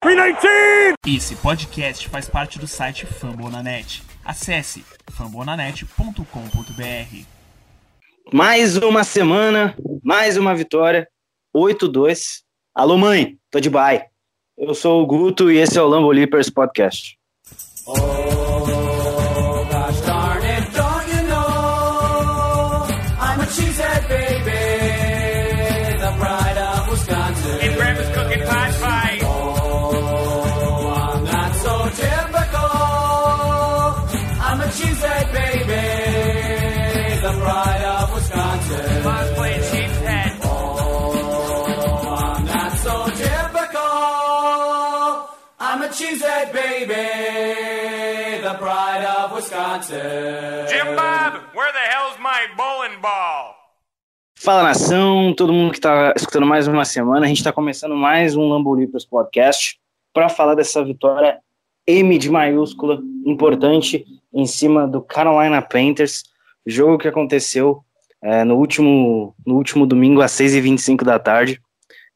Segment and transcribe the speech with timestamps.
[0.00, 0.94] 319!
[1.06, 4.02] Esse podcast faz parte do site Fambonanet.
[4.24, 7.24] Acesse fambonanet.com.br.
[8.32, 11.06] Mais uma semana, mais uma vitória.
[11.54, 12.40] 8-2.
[12.74, 14.06] Alô, mãe, tô de bye.
[14.56, 17.18] Eu sou o Guto e esse é o Lambo Leapers Podcast.
[17.86, 18.39] And
[50.70, 53.54] Jim Bob, where the hell's my bowling ball?
[54.34, 57.26] Fala nação, todo mundo que está escutando mais uma semana.
[57.26, 59.78] A gente está começando mais um Lambo Leapers Podcast
[60.14, 61.40] para falar dessa vitória
[61.86, 66.24] M de maiúscula, importante, em cima do Carolina Panthers.
[66.64, 67.84] Jogo que aconteceu
[68.22, 71.60] é, no, último, no último domingo às 6h25 da tarde,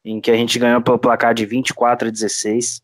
[0.03, 2.81] em que a gente ganhou pelo placar de 24 a 16.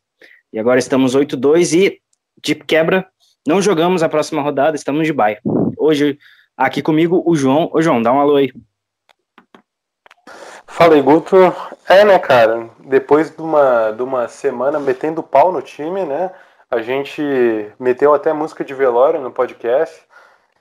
[0.53, 1.99] E agora estamos 8-2 e,
[2.43, 3.07] de quebra,
[3.47, 5.37] não jogamos a próxima rodada, estamos de bye.
[5.77, 6.17] Hoje,
[6.55, 7.69] aqui comigo, o João.
[7.73, 8.51] Ô, João, dá um alô aí.
[10.67, 11.35] Fala aí, Guto.
[11.89, 12.69] É, né, cara?
[12.79, 16.31] Depois de uma, de uma semana metendo pau no time, né?
[16.69, 17.21] A gente
[17.79, 20.01] meteu até música de velório no podcast.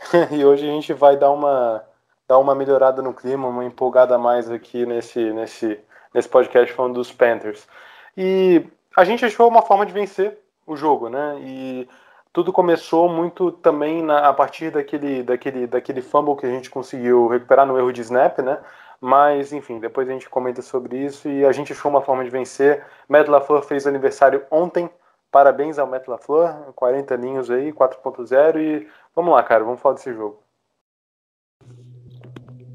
[0.32, 1.84] e hoje a gente vai dar uma,
[2.26, 5.78] dar uma melhorada no clima, uma empolgada a mais aqui nesse, nesse,
[6.14, 7.68] nesse podcast falando dos Panthers.
[8.16, 8.64] E
[8.96, 11.38] a gente achou uma forma de vencer o jogo, né?
[11.42, 11.88] E
[12.32, 17.26] tudo começou muito também na, a partir daquele, daquele, daquele fumble que a gente conseguiu
[17.26, 18.58] recuperar no erro de snap, né?
[19.00, 22.30] Mas, enfim, depois a gente comenta sobre isso e a gente achou uma forma de
[22.30, 22.84] vencer.
[23.08, 24.90] Matt LaFleur fez aniversário ontem.
[25.30, 30.12] Parabéns ao Matt LaFleur, 40 aninhos aí, 4.0 e vamos lá, cara, vamos falar desse
[30.12, 30.42] jogo.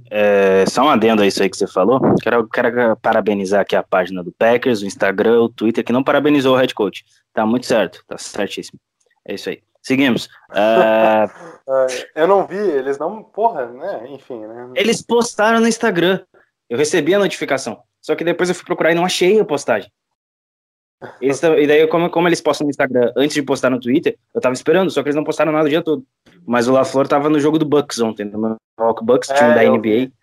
[0.10, 2.00] É, só um adendo a isso aí que você falou.
[2.22, 6.56] Quero, quero parabenizar aqui a página do Packers, o Instagram, o Twitter, que não parabenizou
[6.56, 7.06] o head coach.
[7.34, 8.80] Tá muito certo, tá certíssimo.
[9.28, 9.62] É isso aí.
[9.82, 10.30] Seguimos.
[10.54, 11.26] É,
[11.68, 13.24] É, eu não vi, eles não.
[13.24, 14.08] Porra, né?
[14.10, 14.72] Enfim, né?
[14.76, 16.24] eles postaram no Instagram.
[16.70, 17.82] Eu recebi a notificação.
[18.02, 19.92] Só que depois eu fui procurar e não achei a postagem.
[21.20, 24.40] Eles e daí, como, como eles postam no Instagram antes de postar no Twitter, eu
[24.40, 26.06] tava esperando, só que eles não postaram nada o dia todo.
[26.46, 29.64] Mas o LaFleur tava no jogo do Bucks ontem, no Milwaukee Bucks, time É, da
[29.64, 29.82] NBA.
[29.82, 30.14] vi.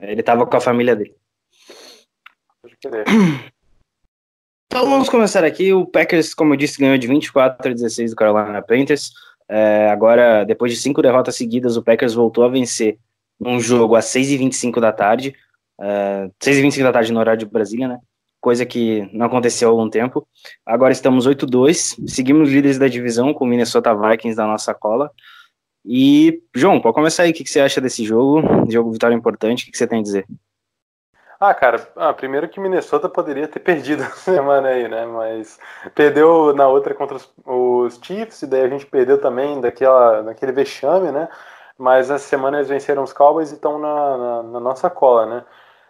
[0.00, 1.14] Ele tava com a família dele.
[2.60, 3.04] Pode querer.
[4.72, 5.70] Então vamos começar aqui.
[5.70, 9.12] O Packers, como eu disse, ganhou de 24 a 16 do Carolina Panthers.
[9.46, 12.98] É, agora, depois de cinco derrotas seguidas, o Packers voltou a vencer
[13.38, 15.34] num jogo às 6h25 da tarde.
[15.78, 17.98] É, 6h25 da tarde no horário de Brasília, né?
[18.40, 20.26] Coisa que não aconteceu há algum tempo.
[20.64, 22.08] Agora estamos 8-2.
[22.08, 25.10] Seguimos líderes da divisão com o Minnesota Vikings na nossa cola.
[25.84, 27.30] E, João, pode começar aí.
[27.32, 28.40] O que, você acha desse jogo?
[28.70, 29.68] Jogo vitória importante.
[29.68, 30.24] O que você tem a dizer?
[31.44, 35.04] Ah, cara, ah, primeiro que Minnesota poderia ter perdido essa semana aí, né?
[35.06, 35.58] Mas
[35.92, 40.52] perdeu na outra contra os, os Chiefs, e daí a gente perdeu também daquela, daquele
[40.52, 41.28] vexame, né?
[41.76, 45.44] Mas essa semana eles venceram os Cowboys e estão na, na, na nossa cola, né?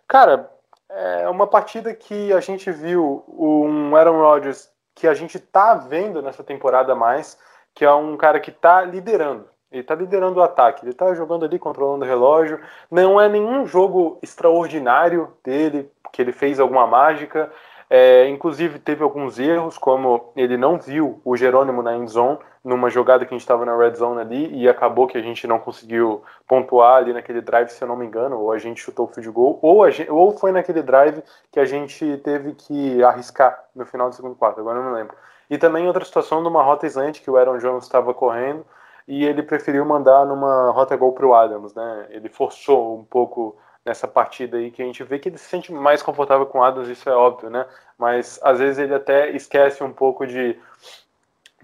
[0.09, 0.51] Cara,
[0.89, 6.23] é uma partida que a gente viu um Aaron Rodgers que a gente tá vendo
[6.23, 7.39] nessa temporada mais,
[7.75, 9.47] que é um cara que tá liderando.
[9.73, 12.61] Ele tá liderando o ataque, ele tá jogando ali, controlando o relógio.
[12.91, 17.51] Não é nenhum jogo extraordinário dele, que ele fez alguma mágica.
[17.89, 22.89] É, inclusive teve alguns erros, como ele não viu o Jerônimo na end zone, numa
[22.89, 25.59] jogada que a gente estava na red zone ali, e acabou que a gente não
[25.59, 29.09] conseguiu pontuar ali naquele drive, se eu não me engano, ou a gente chutou o
[29.09, 33.85] field goal, ou, gente, ou foi naquele drive que a gente teve que arriscar no
[33.85, 35.15] final do segundo quarto, agora não me lembro.
[35.51, 38.65] E também outra situação numa rota slant que o Aaron Jones estava correndo,
[39.07, 42.07] e ele preferiu mandar numa rota gol para o Adams, né?
[42.11, 45.73] Ele forçou um pouco nessa partida aí que a gente vê que ele se sente
[45.73, 47.67] mais confortável com o Adams, isso é óbvio, né?
[47.99, 50.57] Mas às vezes ele até esquece um pouco de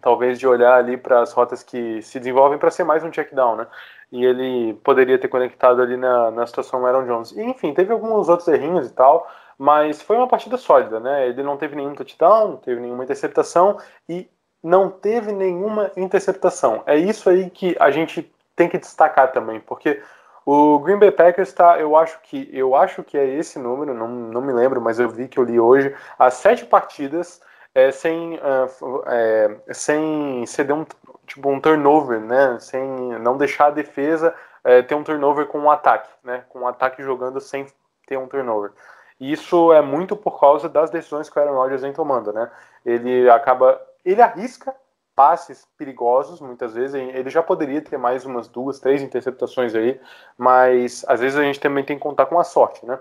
[0.00, 3.32] talvez de olhar ali para as rotas que se desenvolvem para ser mais um check
[3.32, 3.66] down, né?
[4.10, 7.32] E ele poderia ter conectado ali na, na situação Aaron Jones.
[7.32, 11.28] E, enfim, teve alguns outros errinhos e tal, mas foi uma partida sólida, né?
[11.28, 14.28] Ele não teve nenhum touchdown, não teve nenhuma interceptação e
[14.62, 16.82] não teve nenhuma interceptação.
[16.86, 20.02] É isso aí que a gente tem que destacar também, porque
[20.44, 24.08] o Green Bay Packers está, eu acho que eu acho que é esse número, não,
[24.08, 27.40] não me lembro, mas eu vi que eu li hoje, as sete partidas
[27.74, 30.84] é, sem, uh, é, sem ceder um,
[31.26, 32.58] tipo, um turnover, né?
[32.58, 32.82] Sem
[33.20, 34.34] não deixar a defesa
[34.64, 36.44] é, ter um turnover com um ataque, né?
[36.48, 37.66] Com um ataque jogando sem
[38.06, 38.72] ter um turnover.
[39.20, 42.50] Isso é muito por causa das decisões que o Aaron Rodgers vem tomando, né?
[42.84, 44.74] Ele acaba, ele arrisca
[45.14, 46.94] passes perigosos, muitas vezes.
[46.94, 50.00] Ele já poderia ter mais umas duas, três interceptações aí,
[50.36, 52.98] mas às vezes a gente também tem que contar com a sorte, né?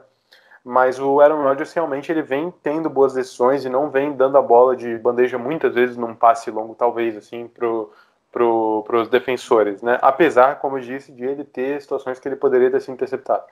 [0.63, 4.41] Mas o Aaron Rodgers realmente ele vem tendo boas decisões e não vem dando a
[4.41, 7.93] bola de bandeja muitas vezes num passe longo, talvez, assim, pro,
[8.31, 9.97] pro, pros defensores, né?
[10.01, 13.43] Apesar, como eu disse, de ele ter situações que ele poderia ter sido interceptado,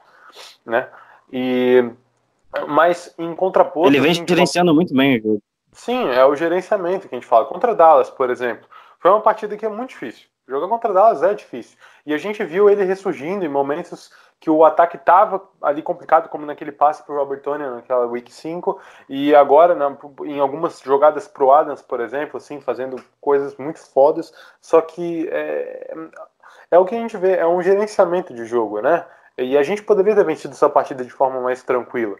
[0.65, 0.89] né?
[1.31, 1.87] E
[2.67, 3.87] mas em contraponto.
[3.87, 5.43] Ele vem assim, gerenciando muito bem o jogo.
[5.75, 7.45] Sim, é o gerenciamento que a gente fala.
[7.45, 8.66] Contra Dallas, por exemplo,
[8.98, 10.27] foi uma partida que é muito difícil.
[10.48, 11.77] Jogar contra Dallas é difícil.
[12.06, 16.45] E a gente viu ele ressurgindo em momentos que o ataque estava ali complicado, como
[16.45, 18.80] naquele passe para o Robert Tony naquela Week 5,
[19.10, 24.33] e agora na, em algumas jogadas pro Adams, por exemplo, assim, fazendo coisas muito fodas,
[24.62, 25.94] só que é,
[26.72, 29.06] é o que a gente vê, é um gerenciamento de jogo, né?
[29.38, 32.16] E a gente poderia ter vencido essa partida de forma mais tranquila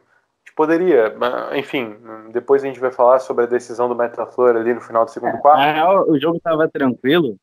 [0.53, 1.15] poderia,
[1.56, 1.95] enfim,
[2.31, 5.38] depois a gente vai falar sobre a decisão do Metaflor ali no final do segundo
[5.39, 5.59] quarto.
[5.59, 7.38] Na real, o jogo tava tranquilo,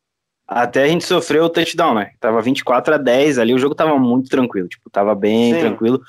[0.47, 2.13] até a gente sofreu o touchdown, né?
[2.21, 5.61] Tava 24 a 10 ali, o jogo tava muito tranquilo, tipo, tava bem Sim.
[5.61, 6.01] tranquilo.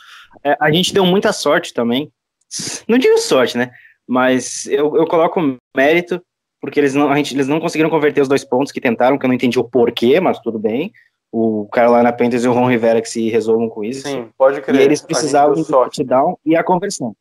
[0.43, 2.11] É, a gente deu muita sorte também,
[2.87, 3.71] não digo sorte, né?
[4.07, 5.39] Mas eu, eu coloco
[5.75, 6.21] mérito,
[6.59, 9.25] porque eles não, a gente, eles não conseguiram converter os dois pontos que tentaram, que
[9.25, 10.91] eu não entendi o porquê, mas tudo bem
[11.35, 14.07] o Carolina Panthers e o Ron Rivera que se resolvam com isso.
[14.07, 14.79] Sim, pode crer.
[14.79, 17.15] E eles precisavam do touchdown e a conversão.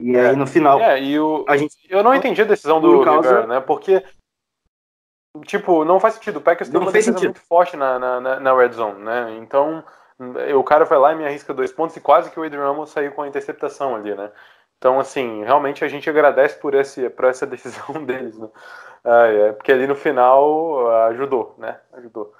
[0.00, 0.80] E é, aí no final.
[0.80, 3.28] É, e o, a gente, eu não entendi a decisão do causa...
[3.28, 3.60] Rivera, né?
[3.60, 4.02] Porque,
[5.44, 6.38] tipo, não faz sentido.
[6.38, 7.34] O Packers tem uma defesa sentido.
[7.34, 9.36] muito forte na, na, na, red zone, né?
[9.38, 9.84] Então,
[10.56, 12.88] o cara vai lá e me arrisca dois pontos e quase que o Adrian Ramos
[12.88, 14.30] saiu com a interceptação ali, né?
[14.78, 18.48] Então, assim, realmente a gente agradece por, esse, por essa decisão deles, né?
[19.04, 21.78] Ah, é, porque ali no final ajudou, né?
[21.92, 22.32] Ajudou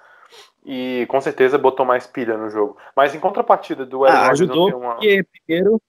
[0.66, 2.76] e com certeza botou mais pilha no jogo.
[2.94, 4.94] Mas em contrapartida do Aaron ah, ajudou uma...
[4.94, 5.80] porque primeiro,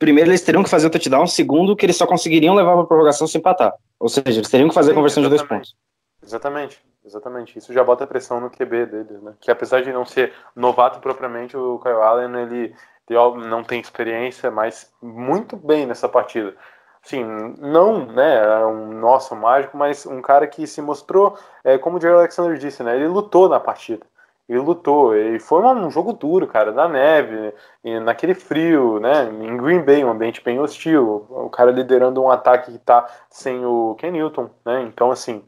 [0.00, 3.28] primeiro eles teriam que fazer o touchdown, segundo que eles só conseguiriam levar para prorrogação
[3.28, 3.72] se empatar.
[4.00, 5.42] Ou seja, eles teriam que fazer Sim, a conversão exatamente.
[5.42, 5.76] de dois pontos.
[6.20, 7.58] Exatamente, exatamente.
[7.58, 9.34] Isso já bota pressão no QB deles, né?
[9.40, 12.74] Que apesar de não ser novato propriamente, o Kyle Allen ele,
[13.08, 16.56] ele não tem experiência, mas muito bem nessa partida
[17.04, 17.24] sim,
[17.58, 22.14] não, né, um nosso mágico, mas um cara que se mostrou, é, como o Jerry
[22.14, 24.06] Alexander disse, né, ele lutou na partida.
[24.48, 27.54] Ele lutou, e foi um jogo duro, cara, na neve,
[28.02, 32.72] naquele frio, né, em Green Bay, um ambiente bem hostil, o cara liderando um ataque
[32.72, 35.42] que tá sem o Ken Newton, né, então assim,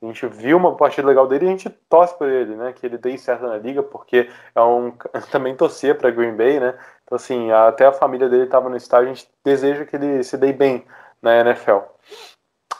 [0.00, 2.72] a gente viu uma partida legal dele e a gente torce por ele, né?
[2.72, 4.92] Que ele dê certo na liga, porque é um
[5.32, 6.74] também torcia para Green Bay, né?
[7.08, 10.36] Então assim, até a família dele estava no estádio, a gente deseja que ele se
[10.36, 10.84] dê bem
[11.22, 11.78] na NFL.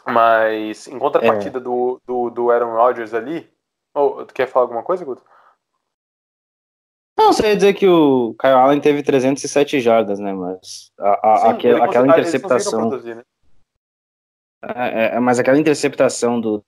[0.06, 1.62] Mas em contrapartida é.
[1.62, 3.50] do, do, do Aaron Rodgers ali,
[3.94, 5.22] oh, tu quer falar alguma coisa, Guto?
[7.18, 10.32] Não, você ia dizer que o Kyle Allen teve 307 jardas, né?
[10.34, 12.88] Mas a, a, Sim, aquela, aquela interceptação.
[12.90, 13.22] Produzir, né?
[14.62, 16.62] É, é, é, mas aquela interceptação do,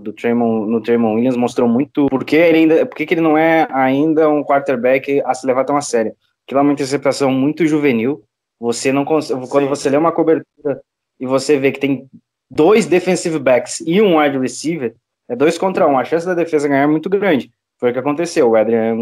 [0.00, 4.28] do Tremon, no Tremon Williams mostrou muito porque ele ainda, porque ele não é ainda
[4.28, 6.14] um quarterback a se levar tão a sério.
[6.50, 8.24] Aquilo é uma interceptação muito juvenil.
[8.58, 10.82] Você não consegue, quando você lê uma cobertura
[11.20, 12.10] e você vê que tem
[12.50, 14.96] dois defensive backs e um wide receiver,
[15.28, 15.96] é dois contra um.
[15.96, 17.52] A chance da defesa ganhar é muito grande.
[17.78, 18.50] Foi o que aconteceu.
[18.50, 18.96] O Adrian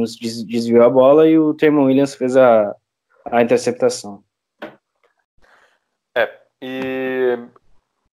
[0.47, 2.77] desviou a bola e o Tremon Williams fez a,
[3.25, 4.23] a interceptação.
[6.15, 6.31] É,
[6.61, 7.39] e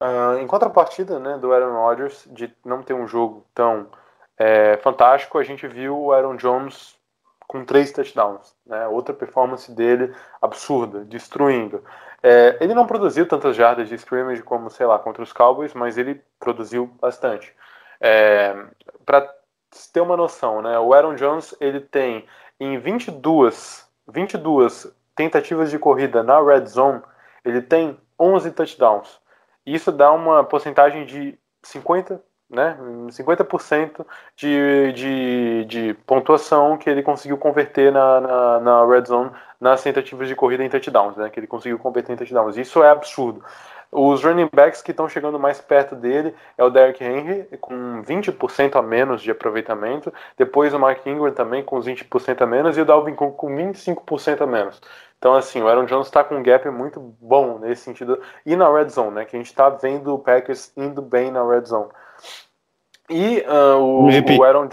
[0.01, 3.87] uh, em contrapartida né, do Aaron Rodgers, de não ter um jogo tão
[4.39, 6.94] é, fantástico, a gente viu o Aaron Jones
[7.47, 8.55] com três touchdowns.
[8.65, 11.83] Né, outra performance dele absurda, destruindo.
[12.21, 15.97] É, ele não produziu tantas jardas de scrimmage como, sei lá, contra os Cowboys, mas
[15.97, 17.53] ele produziu bastante.
[18.01, 18.55] É,
[19.05, 19.31] Para
[19.93, 22.25] ter uma noção, né, o Aaron Jones ele tem
[22.59, 27.01] em 22, 22 tentativas de corrida na red zone,
[27.43, 29.19] ele tem 11 touchdowns.
[29.65, 32.21] Isso dá uma porcentagem de 50,
[32.55, 32.77] né,
[33.09, 39.83] 50% de, de, de pontuação que ele conseguiu converter na, na, na red zone nas
[39.83, 41.29] tentativas de corrida em touchdowns, né?
[41.29, 42.57] Que ele conseguiu converter em touchdowns.
[42.57, 43.43] Isso é absurdo.
[43.91, 48.75] Os running backs que estão chegando mais perto dele é o Derrick Henry, com 20%
[48.75, 50.13] a menos de aproveitamento.
[50.37, 52.77] Depois o Mark Ingram também com 20% a menos.
[52.77, 54.81] E o Dalvin Cook com 25% a menos.
[55.17, 58.21] Então, assim, o Aaron Jones está com um gap muito bom nesse sentido.
[58.45, 59.25] E na red zone, né?
[59.25, 61.89] Que a gente está vendo o Packers indo bem na red zone.
[63.09, 64.69] E uh, o, o, Aaron,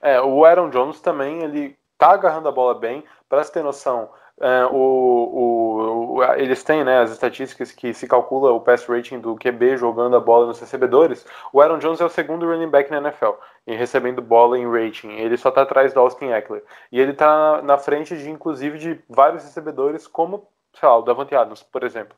[0.00, 3.04] é, o Aaron Jones também, ele tá agarrando a bola bem.
[3.28, 4.10] Para você ter noção,
[4.40, 9.36] é, o, o, eles têm né, as estatísticas que se calcula o pass rating do
[9.36, 11.24] QB jogando a bola nos recebedores.
[11.52, 13.32] O Aaron Jones é o segundo running back na NFL
[13.66, 15.10] em recebendo bola em rating.
[15.10, 16.64] Ele só está atrás do Austin Eckler.
[16.90, 21.34] E ele está na frente de, inclusive, de vários recebedores, como, sei lá, o Davante
[21.34, 22.16] Adams, por exemplo.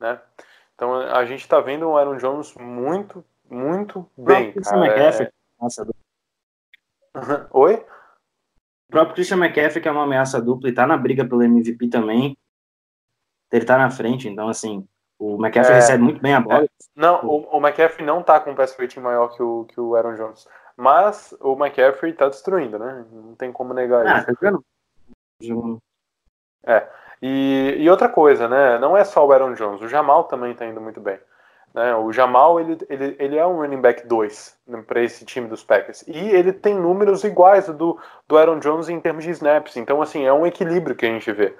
[0.00, 0.18] Né?
[0.74, 4.52] Então a gente está vendo o Aaron Jones muito, muito bem.
[4.52, 5.24] Cara.
[5.24, 5.30] É...
[5.60, 5.86] Nossa,
[7.50, 7.74] Oi?
[8.88, 11.88] O próprio Christian McCaffrey, que é uma ameaça dupla e tá na briga pelo MVP
[11.88, 12.36] também.
[13.50, 14.86] Ele tá na frente, então assim,
[15.18, 16.64] o McCaffrey é, recebe muito bem a bola.
[16.64, 19.80] É, não, o, o, McCaffrey não tá com um pass rating maior que o, que
[19.80, 20.46] o Aaron Jones.
[20.76, 23.04] Mas o McCaffrey tá destruindo, né?
[23.10, 24.36] Não tem como negar ah, isso.
[24.36, 25.78] Tá?
[26.66, 26.88] É.
[27.22, 28.78] E, e outra coisa, né?
[28.78, 31.18] Não é só o Aaron Jones, o Jamal também tá indo muito bem.
[31.76, 31.94] Né?
[31.94, 35.62] O Jamal ele, ele, ele é um running back 2 né, para esse time dos
[35.62, 36.02] Packers.
[36.08, 39.76] E ele tem números iguais do, do Aaron Jones em termos de snaps.
[39.76, 41.54] Então, assim, é um equilíbrio que a gente vê.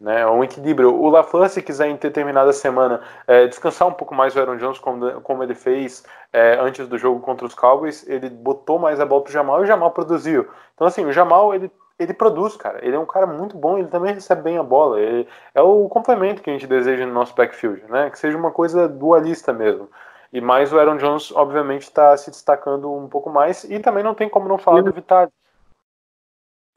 [0.00, 0.98] Né, é um equilíbrio.
[0.98, 4.78] O LaFleur, se quiser em determinada semana é, descansar um pouco mais o Aaron Jones,
[4.78, 9.04] como, como ele fez é, antes do jogo contra os Cowboys, ele botou mais a
[9.04, 10.48] bola pro Jamal e o Jamal produziu.
[10.74, 12.84] Então, assim, o Jamal ele ele produz, cara.
[12.84, 14.98] Ele é um cara muito bom, ele também recebe bem a bola.
[14.98, 18.08] Ele é o complemento que a gente deseja no nosso backfield, né?
[18.10, 19.88] Que seja uma coisa dualista mesmo.
[20.32, 23.64] E mais o Aaron Jones, obviamente, está se destacando um pouco mais.
[23.64, 25.30] E também não tem como não falar do Vitali.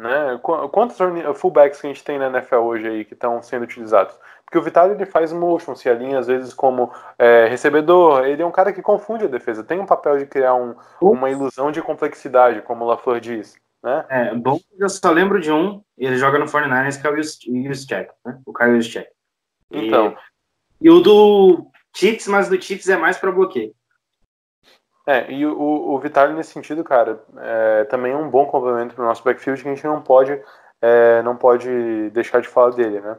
[0.01, 0.39] Né?
[0.41, 0.97] Quantos
[1.35, 4.17] fullbacks que a gente tem na NFL hoje aí que estão sendo utilizados?
[4.43, 8.25] Porque o Vitali ele faz motion, se alinha às vezes como é, recebedor.
[8.25, 9.63] Ele é um cara que confunde a defesa.
[9.63, 13.55] Tem um papel de criar um, uma ilusão de complexidade, como o LaFleur diz.
[13.83, 14.05] Né?
[14.09, 18.11] É, bom, eu só lembro de um, ele joga no 49ers, que é o Juszczyk,
[18.25, 18.39] né?
[18.45, 19.09] O Kyle Juszczyk.
[19.69, 20.15] Então.
[20.79, 23.75] E, e, o do Chiefs, mas do Chiefs é mais para bloqueio.
[25.05, 29.03] É, e o, o Vitali nesse sentido, cara, é, também é um bom complemento para
[29.03, 30.41] o nosso backfield que a gente não pode,
[30.81, 33.17] é, não pode deixar de falar dele, né?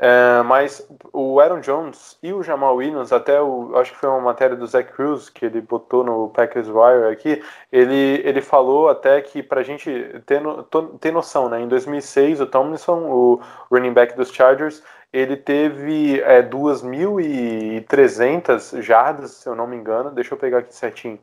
[0.00, 4.20] É, mas o Aaron Jones e o Jamal Williams, até o, acho que foi uma
[4.20, 9.20] matéria do Zach Cruz que ele botou no Packers Wire aqui, ele, ele falou até
[9.20, 9.90] que para a gente
[10.24, 10.62] ter, no,
[11.00, 13.40] ter noção, né, em 2006 o Tomlinson, o
[13.70, 20.34] running back dos Chargers, ele teve é, 2.300 jardas, se eu não me engano, deixa
[20.34, 21.18] eu pegar aqui certinho.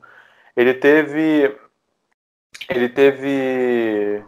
[0.55, 1.55] Ele teve
[2.70, 4.24] ele teve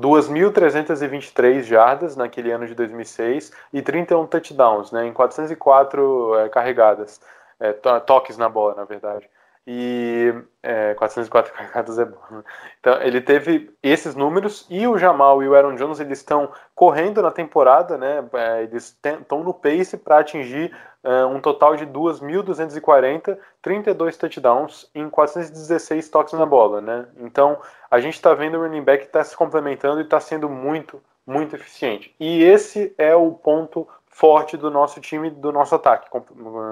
[0.00, 7.20] 2.323 jardas naquele ano de 2006 e 31 touchdowns, né, em 404 é, carregadas,
[7.60, 9.28] é, toques na bola, na verdade.
[9.66, 12.20] E é, 404 carregadas é bom.
[12.30, 12.42] Né?
[12.80, 17.22] Então, ele teve esses números e o Jamal e o Aaron Jones eles estão correndo
[17.22, 18.24] na temporada, né?
[18.32, 25.08] É, eles estão no pace para atingir é, um total de 2.240, 32 touchdowns em
[25.08, 27.06] 416 toques na bola, né?
[27.18, 27.58] Então,
[27.90, 31.54] a gente está vendo o running back está se complementando e está sendo muito, muito
[31.56, 32.14] eficiente.
[32.18, 36.08] E esse é o ponto forte do nosso time, do nosso ataque,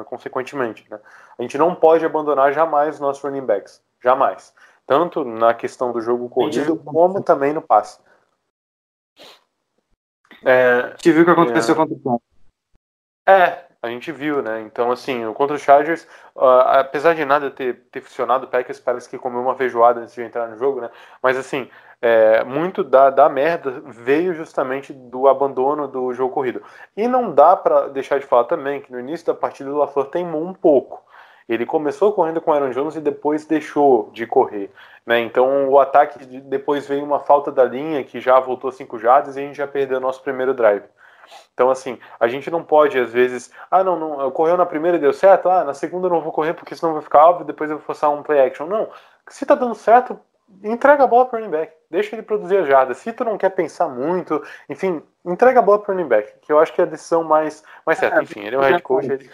[0.06, 0.86] consequentemente.
[0.90, 1.00] Né?
[1.38, 4.54] A gente não pode abandonar jamais os nossos running backs, jamais.
[4.86, 7.98] Tanto na questão do jogo corrido, como também no passe.
[10.44, 12.20] É, a gente viu o que aconteceu é, contra o Tom.
[13.26, 14.60] É, a gente viu, né?
[14.60, 16.06] Então, assim, contra o Chargers,
[16.36, 20.14] uh, apesar de nada ter, ter funcionado, o Packers parece que comeu uma feijoada antes
[20.14, 20.90] de entrar no jogo, né?
[21.22, 21.70] Mas, assim,
[22.02, 26.62] é, muito da, da merda veio justamente do abandono do jogo corrido.
[26.96, 30.06] E não dá para deixar de falar também que no início da partida o LaFleur
[30.06, 31.02] teimou um pouco.
[31.48, 34.70] Ele começou correndo com o Aaron Jones e depois deixou de correr.
[35.04, 35.20] Né?
[35.20, 39.40] Então o ataque depois veio uma falta da linha que já voltou cinco jardas e
[39.40, 40.84] a gente já perdeu o nosso primeiro drive.
[41.52, 45.00] Então, assim, a gente não pode, às vezes, ah, não, não, correu na primeira e
[45.00, 47.70] deu certo, ah, na segunda eu não vou correr porque senão vai ficar óbvio, depois
[47.70, 48.66] eu vou forçar um play action.
[48.66, 48.88] Não,
[49.28, 50.18] se tá dando certo,
[50.62, 52.94] entrega a bola pro running back, deixa ele produzir a jarda.
[52.94, 56.58] Se tu não quer pensar muito, enfim, entrega a bola pro running back, que eu
[56.58, 58.20] acho que é a decisão mais, mais certa.
[58.20, 59.10] É, enfim, ele é um head coach.
[59.10, 59.30] Ele...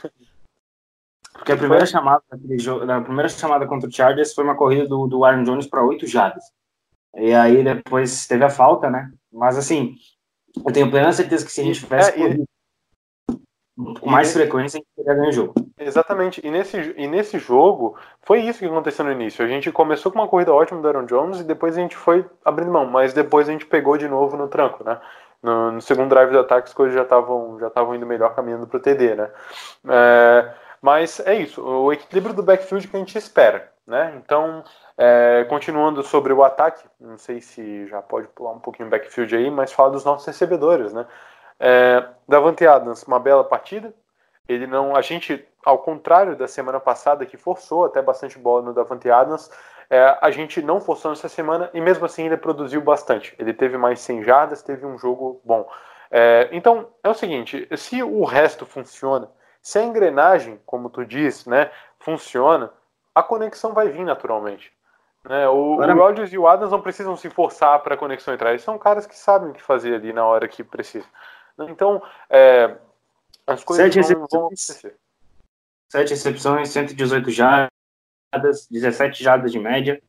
[1.32, 4.88] Porque a primeira chamada daquele jogo, a primeira chamada contra o Chargers foi uma corrida
[4.88, 6.44] do, do Aaron Jones para oito jardas.
[7.14, 9.10] E aí depois teve a falta, né?
[9.32, 9.96] Mas assim,
[10.56, 12.44] eu tenho plena certeza que se a gente tivesse é, e...
[13.76, 15.54] com mais frequência, a gente teria ganho o jogo.
[15.78, 16.40] Exatamente.
[16.44, 19.44] E nesse, e nesse jogo, foi isso que aconteceu no início.
[19.44, 22.24] A gente começou com uma corrida ótima do Aaron Jones e depois a gente foi
[22.44, 24.98] abrindo mão, mas depois a gente pegou de novo no tranco, né?
[25.42, 28.66] No, no segundo drive de ataque, as coisas já estavam já estavam indo melhor caminhando
[28.66, 29.30] para o TD, né?
[29.88, 34.14] É, mas é isso, o equilíbrio do backfield que a gente espera, né?
[34.16, 34.64] Então,
[34.96, 39.36] é, continuando sobre o ataque, não sei se já pode pular um pouquinho o backfield
[39.36, 41.06] aí, mas fala dos nossos recebedores, né?
[41.58, 43.92] É, Davante Adams, uma bela partida.
[44.48, 48.74] Ele não, a gente, ao contrário da semana passada que forçou até bastante bola no
[48.74, 49.50] Davante Adams,
[49.90, 53.34] é, a gente não forçou nessa semana e mesmo assim ele produziu bastante.
[53.38, 55.68] Ele teve mais 100 jardas, teve um jogo bom.
[56.10, 59.28] É, então, é o seguinte: se o resto funciona,
[59.60, 62.70] se a engrenagem, como tu disse, né, funciona,
[63.14, 64.72] a conexão vai vir naturalmente.
[65.28, 65.48] Né?
[65.48, 68.50] O, o Rodgers e o Adams não precisam se forçar para a conexão entrar.
[68.50, 71.06] Eles são caras que sabem o que fazer ali na hora que precisa.
[71.60, 72.76] Então, é,
[73.46, 74.96] as coisas Sete vão, vão acontecer.
[75.88, 80.02] 7 recepções, 118 jardas, 17 jardas de média.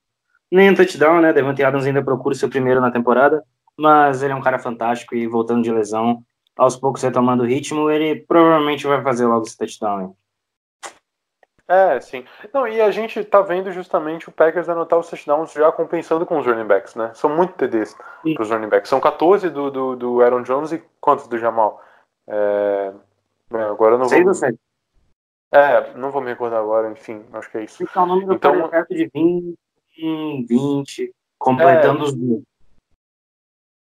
[0.51, 1.33] Nem um touchdown, né?
[1.33, 3.43] Devante Adams ainda procura o seu primeiro na temporada,
[3.77, 6.23] mas ele é um cara fantástico e voltando de lesão,
[6.55, 10.15] aos poucos retomando o ritmo, ele provavelmente vai fazer logo esse touchdown.
[11.67, 12.23] É, sim.
[12.53, 16.39] Não, e a gente tá vendo justamente o Packers anotar os touchdowns já compensando com
[16.39, 17.11] os running backs, né?
[17.13, 17.93] São muito TDs
[18.33, 18.89] para os running backs.
[18.89, 21.83] São 14 do, do, do, Aaron Jones e quantos do Jamal?
[22.25, 22.93] É...
[23.53, 24.09] é agora eu não vou...
[24.09, 24.57] 6 ou 7?
[25.51, 27.83] É, não vou me recordar agora, enfim, acho que é isso.
[27.83, 29.57] Então, o número então, perto de 20,
[30.47, 32.03] 20, completando é...
[32.03, 32.43] os dois.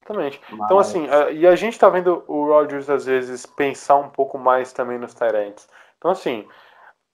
[0.02, 0.40] Exatamente.
[0.50, 0.60] Mas...
[0.64, 4.38] Então, assim, a, e a gente tá vendo o Rodgers, às vezes, pensar um pouco
[4.38, 5.68] mais também nos Tyrants.
[5.98, 6.46] Então, assim,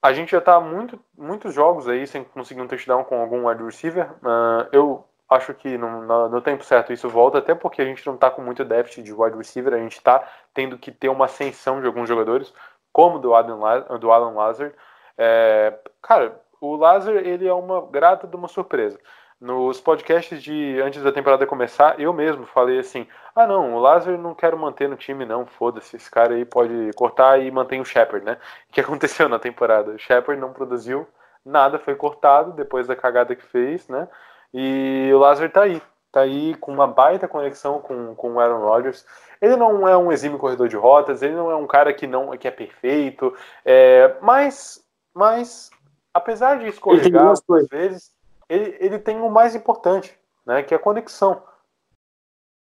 [0.02, 3.62] a gente já está muito, muitos jogos aí sem conseguir um touchdown com algum wide
[3.62, 4.10] receiver.
[4.14, 8.16] Uh, eu acho que no, no, tempo certo isso volta, até porque a gente não
[8.16, 11.80] está com muito déficit de wide receiver, a gente está tendo que ter uma ascensão
[11.80, 12.52] de alguns jogadores,
[12.92, 13.60] como do Adam,
[13.98, 14.72] do Alan Lazar.
[15.16, 18.98] É, cara, o Lazar ele é uma grata de uma surpresa.
[19.42, 24.16] Nos podcasts de antes da temporada começar, eu mesmo falei assim: ah, não, o Lázaro
[24.16, 27.84] não quero manter no time, não, foda-se, esse cara aí pode cortar e mantém o
[27.84, 28.38] Shepard, né?
[28.70, 29.90] O que aconteceu na temporada?
[29.90, 31.08] O Shepard não produziu
[31.44, 34.06] nada, foi cortado depois da cagada que fez, né?
[34.54, 35.82] E o Lázaro tá aí,
[36.12, 39.04] tá aí com uma baita conexão com, com o Aaron Rodgers.
[39.40, 42.30] Ele não é um exímio corredor de rotas, ele não é um cara que não
[42.38, 45.68] que é perfeito, é, mas, mas
[46.14, 48.21] apesar de escorregar às vezes
[48.52, 51.42] ele, ele tem o mais importante, né, que é a conexão.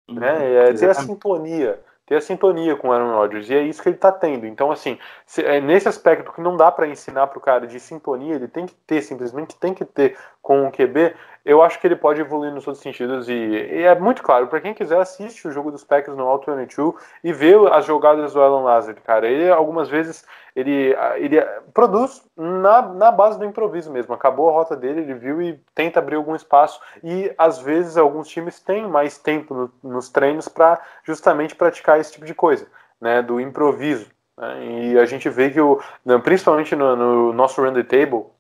[0.09, 3.63] Uhum, né, é ter a sintonia ter a sintonia com o Aaron Rodgers, e é
[3.63, 4.47] isso que ele está tendo.
[4.47, 7.81] Então, assim, se, é nesse aspecto que não dá para ensinar para o cara de
[7.81, 11.87] sintonia, ele tem que ter, simplesmente tem que ter com o QB, eu acho que
[11.87, 15.49] ele pode evoluir nos outros sentidos, e, e é muito claro, para quem quiser, assiste
[15.49, 19.27] o jogo dos Packers no All 22 e vê as jogadas do Alan Lazard, cara.
[19.27, 20.25] Ele, algumas vezes,
[20.55, 21.41] ele, ele
[21.73, 24.15] produz na, na base do improviso mesmo.
[24.15, 28.29] Acabou a rota dele, ele viu e tenta abrir algum espaço, e às vezes alguns
[28.29, 32.67] times têm mais tempo no, nos treinos para justamente praticar esse tipo de coisa,
[33.01, 34.11] né, do improviso.
[34.37, 35.81] Né, e a gente vê que, o,
[36.23, 38.34] principalmente no, no nosso the table,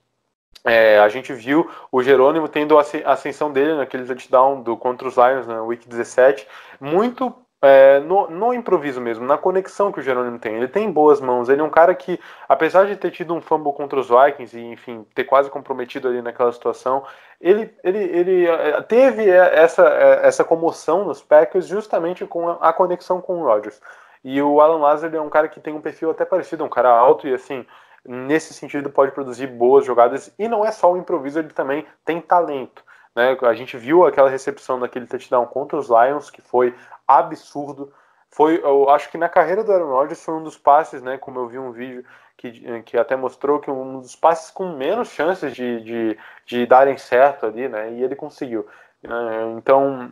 [0.62, 5.16] é, a gente viu o Jerônimo tendo a ascensão dele naquele touchdown do, contra os
[5.16, 6.46] Lions na Week 17,
[6.80, 10.54] muito é, no, no, improviso mesmo, na conexão que o Jerônimo tem.
[10.54, 13.72] Ele tem boas mãos, ele é um cara que, apesar de ter tido um fumble
[13.72, 17.04] contra os Vikings e, enfim, ter quase comprometido ali naquela situação,
[17.40, 22.72] ele, ele, ele é, teve essa, é, essa comoção nos Packers justamente com a, a
[22.72, 23.80] conexão com o Rodgers.
[24.22, 26.90] E o Alan Lazar é um cara que tem um perfil até parecido, um cara
[26.90, 27.64] alto e, assim,
[28.04, 30.32] nesse sentido pode produzir boas jogadas.
[30.38, 32.84] E não é só o improviso, ele também tem talento.
[33.14, 33.36] Né?
[33.42, 36.74] A gente viu aquela recepção daquele touchdown contra os Lions, que foi
[37.06, 37.92] absurdo.
[38.30, 41.16] Foi, eu acho que na carreira do Aaron Rodgers foi um dos passes, né?
[41.16, 42.04] Como eu vi um vídeo
[42.36, 46.96] que, que até mostrou que um dos passes com menos chances de, de, de darem
[46.96, 47.92] certo ali, né?
[47.92, 48.66] E ele conseguiu.
[49.04, 50.10] É, então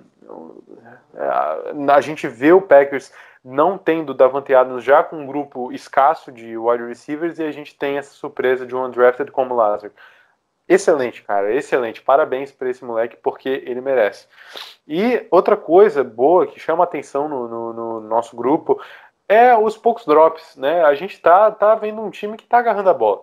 [1.14, 3.12] é, a gente vê o Packers
[3.44, 7.74] não tendo Davante Adams já com um grupo escasso de wide receivers e a gente
[7.74, 9.90] tem essa surpresa de um undrafted como Lazar.
[10.68, 12.00] Excelente, cara, excelente.
[12.00, 14.26] Parabéns para esse moleque, porque ele merece.
[14.86, 18.80] E outra coisa boa que chama atenção no, no, no, nosso grupo
[19.28, 20.84] é os poucos drops, né?
[20.84, 23.22] A gente tá, tá vendo um time que tá agarrando a bola.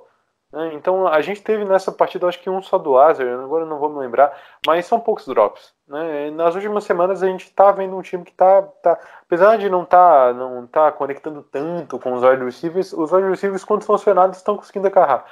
[0.52, 0.74] Né?
[0.74, 3.90] Então a gente teve nessa partida, acho que um só do Lazar, agora não vou
[3.90, 4.36] me lembrar,
[4.66, 5.74] mas são poucos drops.
[5.88, 6.32] Né?
[6.32, 9.86] Nas últimas semanas a gente tá vendo um time que tá, tá apesar de não
[9.86, 14.58] tá, não tá conectando tanto com os wide receivers, os wide receivers quando funcionados estão
[14.58, 15.26] conseguindo agarrar.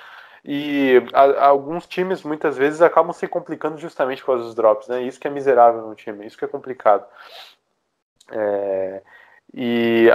[0.45, 5.01] E a, alguns times muitas vezes acabam se complicando justamente com os drops, né?
[5.01, 7.05] Isso que é miserável no time, isso que é complicado.
[8.31, 9.01] É,
[9.53, 10.07] e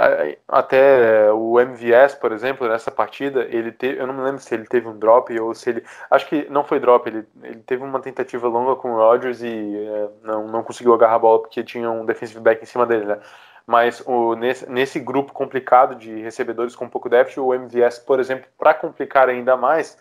[0.47, 4.65] até o MVS, por exemplo, nessa partida, ele teve, eu não me lembro se ele
[4.65, 7.99] teve um drop ou se ele, acho que não foi drop, ele, ele teve uma
[7.99, 11.89] tentativa longa com o Rodgers e é, não, não conseguiu agarrar a bola porque tinha
[11.89, 13.19] um defensive back em cima dele, né?
[13.65, 18.45] Mas o, nesse, nesse grupo complicado de recebedores com pouco déficit, o MVS, por exemplo,
[18.57, 19.97] para complicar ainda mais,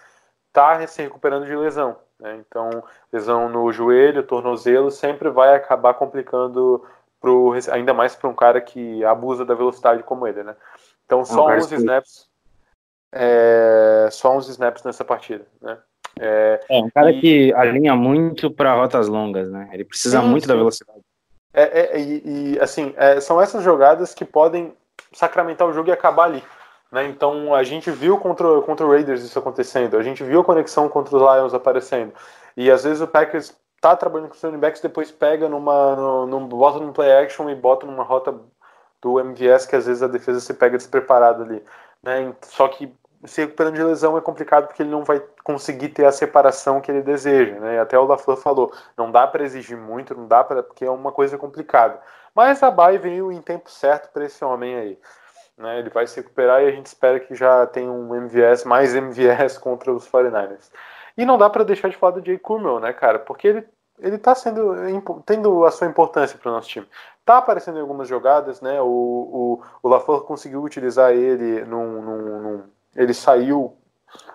[0.49, 1.97] está se recuperando de lesão.
[2.19, 2.37] Né?
[2.47, 6.85] Então, lesão no joelho, tornozelo, sempre vai acabar complicando,
[7.23, 10.43] pro, ainda mais para um cara que abusa da velocidade como ele.
[10.43, 10.57] Né?
[11.07, 12.29] Então, só um uns snaps.
[13.13, 15.47] É, só uns snaps nessa partida.
[15.61, 15.79] Né?
[16.21, 17.21] É, é um cara e...
[17.21, 19.71] que alinha muito para rotas longas, né?
[19.73, 20.49] Ele precisa sim, muito sim.
[20.49, 21.01] da velocidade.
[21.55, 22.23] É, é, e,
[22.55, 24.75] e, assim, é, são essas jogadas que podem
[25.13, 26.43] sacramentar o jogo e acabar ali.
[26.91, 27.07] Né?
[27.07, 30.89] Então a gente viu contra, contra o Raiders isso acontecendo, a gente viu a conexão
[30.89, 32.13] contra os Lions aparecendo.
[32.57, 36.41] E às vezes o Packers tá trabalhando com os running backs, depois pega numa, no,
[36.47, 38.33] bota num play action e bota numa rota
[39.01, 41.63] do MVS que às vezes a defesa se pega despreparada ali.
[42.01, 42.33] Né?
[42.43, 46.13] Só que se recuperando de lesão é complicado porque ele não vai conseguir ter a
[46.13, 47.81] separação que ele deseja, né?
[47.81, 51.13] Até o LaFleur falou, não dá para exigir muito, não dá para porque é uma
[51.13, 52.01] coisa complicada.
[52.35, 54.99] Mas a Bay veio em tempo certo para esse homem aí.
[55.57, 55.79] Né?
[55.79, 59.59] Ele vai se recuperar e a gente espera que já tenha um MVS, mais MVS
[59.59, 60.71] contra os 49ers.
[61.17, 63.19] E não dá para deixar de falar do Jay Kummel, né, cara?
[63.19, 63.67] Porque ele
[64.03, 64.75] ele tá sendo
[65.25, 66.87] tendo a sua importância para o nosso time.
[67.25, 68.81] Tá aparecendo em algumas jogadas, né?
[68.81, 72.63] O, o, o LaFleur conseguiu utilizar ele num, num, num
[72.97, 73.77] ele saiu.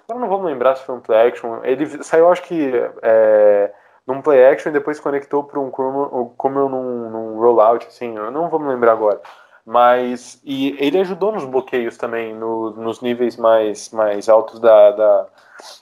[0.08, 1.60] Eu não vou me lembrar se foi um play action.
[1.64, 3.74] Ele saiu, acho que, é,
[4.06, 8.16] num play action e depois conectou para um Kumel num, num rollout, assim.
[8.16, 9.22] Eu não vou me lembrar agora.
[9.68, 10.40] Mas.
[10.46, 15.28] E ele ajudou nos bloqueios também, no, nos níveis mais, mais altos da, da,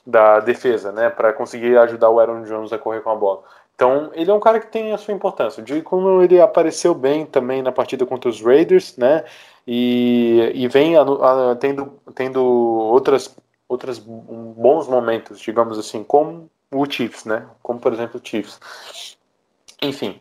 [0.06, 1.10] da defesa, né?
[1.10, 3.44] Para conseguir ajudar o Aaron Jones a correr com a bola.
[3.76, 5.62] Então, ele é um cara que tem a sua importância.
[5.62, 9.26] O Jay Kumel, ele apareceu bem também na partida contra os Raiders, né?
[9.68, 13.36] e, e vem a, a, tendo, tendo outras,
[13.68, 17.48] outras bons momentos, digamos assim, como o Chiefs, né?
[17.64, 18.60] Como por exemplo o Chiefs.
[19.82, 20.20] Enfim,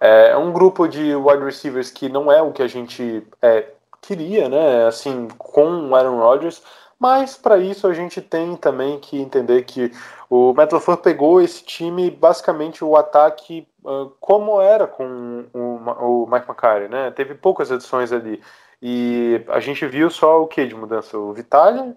[0.00, 3.66] é um grupo de wide receivers que não é o que a gente é,
[4.00, 4.86] queria, né?
[4.86, 6.62] Assim, com o Aaron Rodgers,
[6.98, 9.92] mas para isso a gente tem também que entender que
[10.28, 16.26] o Matt LaFleur pegou esse time, basicamente o ataque uh, como era com o, o
[16.26, 17.10] Mike McCarthy, né?
[17.12, 18.42] Teve poucas edições ali.
[18.82, 21.16] E a gente viu só o que de mudança?
[21.18, 21.96] O Vitaly,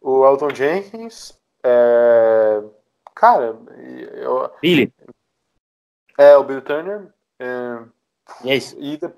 [0.00, 2.62] o Elton Jenkins, é...
[3.14, 3.56] cara,
[4.14, 4.50] eu...
[4.60, 4.92] Billy.
[6.18, 7.08] É, o Bill Turner.
[7.38, 7.78] É...
[8.44, 8.76] E é isso.
[8.78, 9.10] E, de...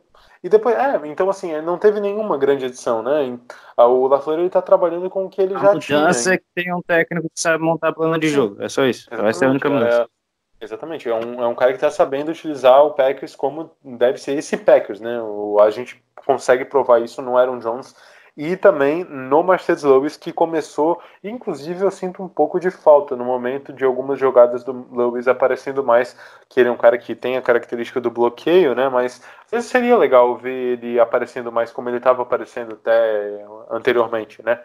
[0.42, 3.38] e depois, é, então assim, não teve nenhuma grande edição, né?
[3.76, 5.98] O LaFleur ele tá trabalhando com o que ele a já tinha.
[5.98, 8.84] A mudança é que tem um técnico que sabe montar plano de jogo, é só
[8.84, 9.02] isso.
[9.02, 10.02] Exatamente, Vai ser a única mudança.
[10.02, 10.64] É...
[10.64, 14.38] Exatamente, é um, é um cara que está sabendo utilizar o Packers como deve ser
[14.38, 15.20] esse Packers, né?
[15.20, 17.94] O, a gente consegue provar isso no Aaron Jones
[18.36, 23.24] e também no Mercedes Lewis, que começou, inclusive eu sinto um pouco de falta no
[23.24, 26.16] momento de algumas jogadas do Lewis aparecendo mais,
[26.48, 28.88] que ele é um cara que tem a característica do bloqueio, né?
[28.88, 34.42] Mas às vezes seria legal ver ele aparecendo mais como ele estava aparecendo até anteriormente,
[34.44, 34.60] né?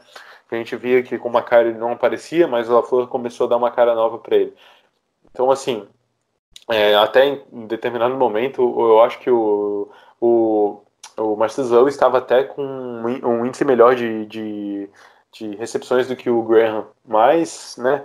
[0.51, 3.49] A gente via que com uma cara ele não aparecia, mas o LaFleur começou a
[3.51, 4.55] dar uma cara nova para ele.
[5.32, 5.88] Então, assim,
[6.71, 10.82] é, até em determinado momento, eu acho que o, o
[11.19, 14.89] o Marcelo estava até com um índice melhor de, de,
[15.32, 18.03] de, recepções do que o Graham, mas né,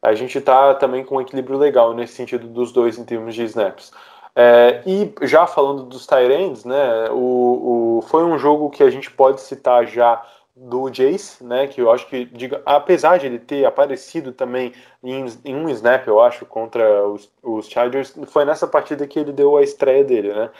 [0.00, 3.44] a gente está também com um equilíbrio legal nesse sentido dos dois em termos de
[3.44, 3.92] snaps.
[4.34, 9.10] É, e já falando dos Tyrands, né, o, o, foi um jogo que a gente
[9.10, 13.64] pode citar já do Jace, né, que eu acho que, diga, apesar de ele ter
[13.64, 14.72] aparecido também
[15.02, 19.32] em, em um snap, eu acho, contra os, os Chargers, foi nessa partida que ele
[19.32, 20.50] deu a estreia dele, né.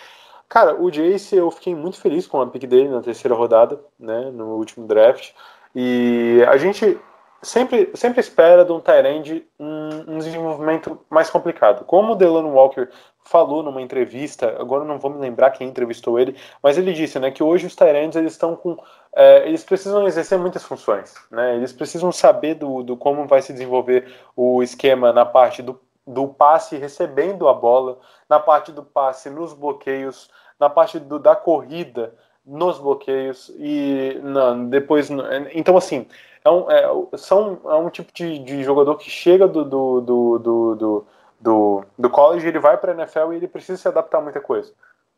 [0.53, 4.31] Cara, o Jace, eu fiquei muito feliz com a pick dele na terceira rodada, né,
[4.31, 5.31] no último draft.
[5.75, 7.01] E a gente
[7.41, 11.87] sempre, sempre espera de um Tyrande um, um desenvolvimento mais complicado.
[11.87, 12.87] Como o Delano Walker
[13.25, 17.31] falou numa entrevista, agora não vou me lembrar quem entrevistou ele, mas ele disse, né,
[17.31, 18.77] que hoje os Tyrands eles estão com,
[19.17, 23.55] é, eles precisam exercer muitas funções, né, eles precisam saber do, do como vai se
[23.55, 29.31] desenvolver o esquema na parte do, do passe recebendo a bola, na parte do passe
[29.31, 35.09] nos bloqueios, na parte do, da corrida, nos bloqueios e não, depois.
[35.53, 36.07] Então, assim,
[36.45, 40.38] é um, é, são, é um tipo de, de jogador que chega do, do, do,
[40.38, 41.07] do,
[41.41, 44.41] do, do college, ele vai para a NFL e ele precisa se adaptar a muita
[44.41, 44.73] coisa.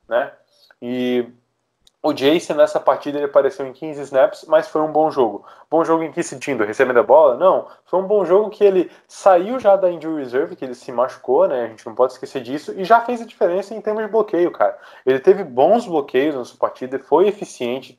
[0.08, 0.32] Né?
[0.80, 1.26] E
[2.04, 5.42] o Jason nessa partida ele apareceu em 15 snaps, mas foi um bom jogo.
[5.70, 6.62] Bom jogo em que sentido?
[6.62, 7.34] Recebendo a bola?
[7.38, 7.66] Não.
[7.86, 11.48] Foi um bom jogo que ele saiu já da injury reserve, que ele se machucou,
[11.48, 11.64] né?
[11.64, 14.50] A gente não pode esquecer disso, e já fez a diferença em termos de bloqueio,
[14.50, 14.76] cara.
[15.06, 17.98] Ele teve bons bloqueios nessa partida, foi eficiente.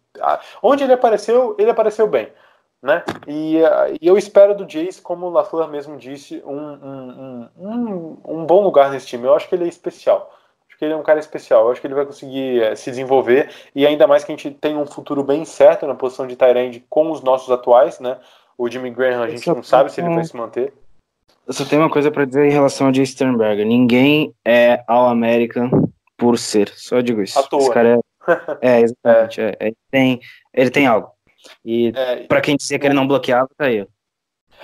[0.62, 2.32] Onde ele apareceu, ele apareceu bem.
[2.84, 3.04] Né?
[3.26, 3.58] E,
[4.00, 8.62] e eu espero do Jace, como o LaFleur mesmo disse, um, um, um, um bom
[8.62, 9.26] lugar nesse time.
[9.26, 10.32] Eu acho que ele é especial.
[10.86, 11.66] Ele é um cara especial.
[11.66, 14.52] Eu acho que ele vai conseguir é, se desenvolver e ainda mais que a gente
[14.52, 18.18] tem um futuro bem certo na posição de Tyrande com os nossos atuais, né?
[18.58, 20.74] O Jimmy Graham, a gente não sabe se ele vai se manter.
[21.46, 23.66] Eu só tenho uma coisa para dizer em relação ao Jay Sternberger.
[23.66, 25.70] Ninguém é All-American
[26.18, 26.70] por ser.
[26.76, 27.38] Só digo isso.
[27.38, 27.62] À toa.
[27.62, 28.00] Esse cara
[28.62, 29.42] é, é exatamente.
[29.42, 29.50] É.
[29.60, 30.20] É, ele, tem,
[30.54, 31.12] ele tem algo.
[31.64, 33.86] E é, para quem dizia que ele não bloqueava, tá aí.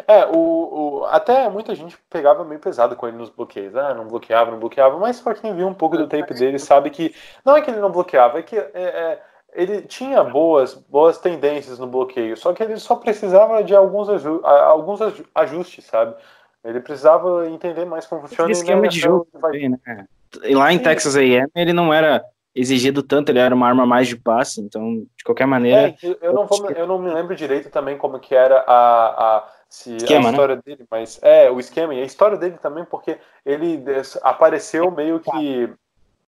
[0.07, 3.75] É, o, o, até muita gente pegava meio pesado com ele nos bloqueios.
[3.75, 6.89] Ah, não bloqueava, não bloqueava, mas só quem viu um pouco do tape dele sabe
[6.89, 9.21] que não é que ele não bloqueava, é que é, é,
[9.53, 14.07] ele tinha boas, boas tendências no bloqueio, só que ele só precisava de alguns,
[14.45, 14.99] alguns
[15.35, 16.15] ajustes, sabe?
[16.63, 19.27] Ele precisava entender mais como funciona o esquema de jogo.
[19.33, 19.57] Vai...
[19.57, 20.07] Né?
[20.51, 20.83] Lá em Sim.
[20.83, 25.05] Texas A&M ele não era exigido tanto, ele era uma arma mais de passe, então
[25.17, 25.95] de qualquer maneira.
[26.03, 29.47] É, eu, não vou, eu não me lembro direito também como que era a, a,
[29.71, 30.31] se, esquema, a né?
[30.31, 30.62] história né?
[30.65, 33.81] dele, mas é o esquema e a história dele também, porque ele
[34.21, 35.73] apareceu meio que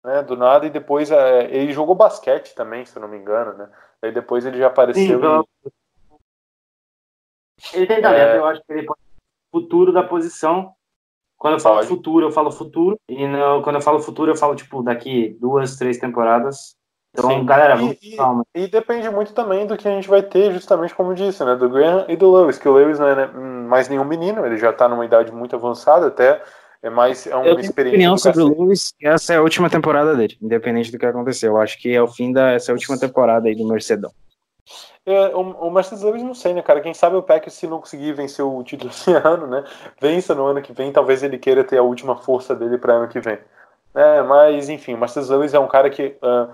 [0.05, 3.55] né, do nada e depois é, ele jogou basquete também, se eu não me engano,
[3.55, 3.71] né?
[4.03, 5.21] Aí depois ele já apareceu.
[5.21, 5.71] Sim, e...
[7.77, 8.39] Ele tem talento, é...
[8.39, 9.01] eu acho que ele pode
[9.51, 10.75] futuro da posição
[11.39, 11.89] quando eu falo Pode.
[11.89, 13.01] futuro, eu falo futuro.
[13.09, 16.77] E no, quando eu falo futuro, eu falo, tipo, daqui duas, três temporadas.
[17.19, 17.45] Então, Sim.
[17.45, 18.45] galera, e, calma.
[18.55, 21.57] E, e, depende muito também do que a gente vai ter, justamente como disse, né?
[21.57, 24.57] Do Graham e do Lewis, que o Lewis não é né, mais nenhum menino, ele
[24.57, 26.41] já tá numa idade muito avançada, até
[26.81, 27.97] é mais é uma eu experiência.
[27.97, 31.53] opinião sobre o Lewis, essa é a última temporada dele, independente do que aconteceu.
[31.53, 34.13] Eu acho que é o fim dessa última temporada aí do Mercedão.
[35.05, 36.81] É, o, o Mercedes Lewis não sei, né, cara?
[36.81, 39.65] Quem sabe o Packers, se não conseguir vencer o título esse ano, né?
[40.01, 43.09] Vença no ano que vem, talvez ele queira ter a última força dele para ano
[43.09, 43.39] que vem.
[43.95, 46.17] É, mas, enfim, o Mercedes Lewis é um cara que.
[46.23, 46.53] Uh,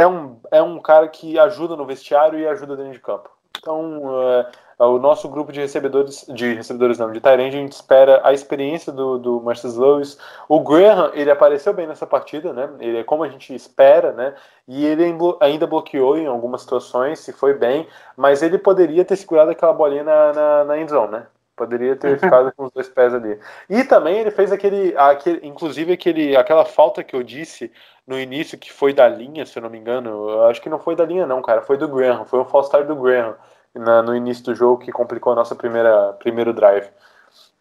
[0.00, 3.28] é, um, é um cara que ajuda no vestiário e ajuda dentro de campo.
[3.58, 8.22] Então, uh, o nosso grupo de recebedores, de recebedores não, de Tyrande, a gente espera
[8.24, 10.18] a experiência do, do Marcus Lewis.
[10.48, 12.70] O Graham, ele apareceu bem nessa partida, né?
[12.80, 14.34] Ele é como a gente espera, né?
[14.66, 17.86] E ele ainda bloqueou em algumas situações, se foi bem,
[18.16, 21.26] mas ele poderia ter segurado aquela bolinha na, na, na endzone, né?
[21.60, 23.38] Poderia ter ficado com os dois pés ali.
[23.68, 27.70] E também ele fez aquele, aquele inclusive aquele, aquela falta que eu disse
[28.06, 30.30] no início que foi da linha, se eu não me engano.
[30.30, 32.68] Eu acho que não foi da linha não, cara, foi do Graham, foi um false
[32.68, 33.34] start do Graham
[33.74, 36.88] na, no início do jogo que complicou a nossa primeira primeiro drive.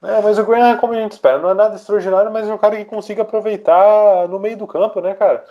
[0.01, 2.57] É, mas o Graham, como a gente espera, não é nada extraordinário, mas é um
[2.57, 5.43] cara que consiga aproveitar no meio do campo, né, cara?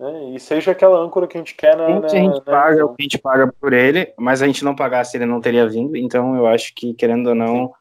[0.00, 1.88] É, e seja aquela âncora que a gente quer na.
[1.88, 4.64] na a gente na, paga o que a gente paga por ele, mas a gente
[4.64, 5.96] não pagasse, ele não teria vindo.
[5.96, 7.74] Então eu acho que, querendo ou não,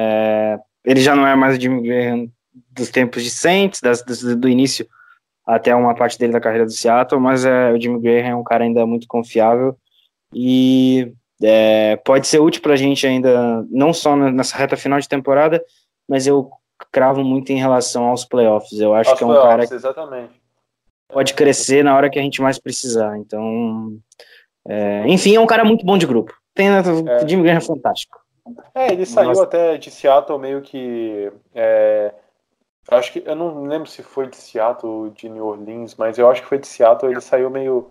[0.00, 2.30] é, ele já não é mais o Jimmy Graham
[2.70, 4.86] dos tempos de Saints, das, do, do, início
[5.44, 8.44] até uma parte dele da carreira do Seattle, mas é, o Jimmy Graham é um
[8.44, 9.76] cara ainda muito confiável
[10.32, 15.08] e é, pode ser útil para a gente ainda, não só nessa reta final de
[15.08, 15.60] temporada,
[16.08, 16.48] mas eu
[16.92, 18.78] cravo muito em relação aos playoffs.
[18.78, 20.40] Eu acho que é um cara que exatamente.
[21.08, 23.18] pode crescer na hora que a gente mais precisar.
[23.18, 23.98] Então,
[24.68, 26.32] é, enfim, é um cara muito bom de grupo.
[26.54, 27.26] Tem né, o é.
[27.26, 28.27] Jimmy Graham é fantástico.
[28.74, 29.44] É, ele saiu Nossa.
[29.44, 31.32] até de Seattle meio que.
[31.54, 32.12] É,
[32.90, 36.30] acho que eu não lembro se foi de Seattle ou de New Orleans, mas eu
[36.30, 37.10] acho que foi de Seattle.
[37.10, 37.90] Ele saiu meio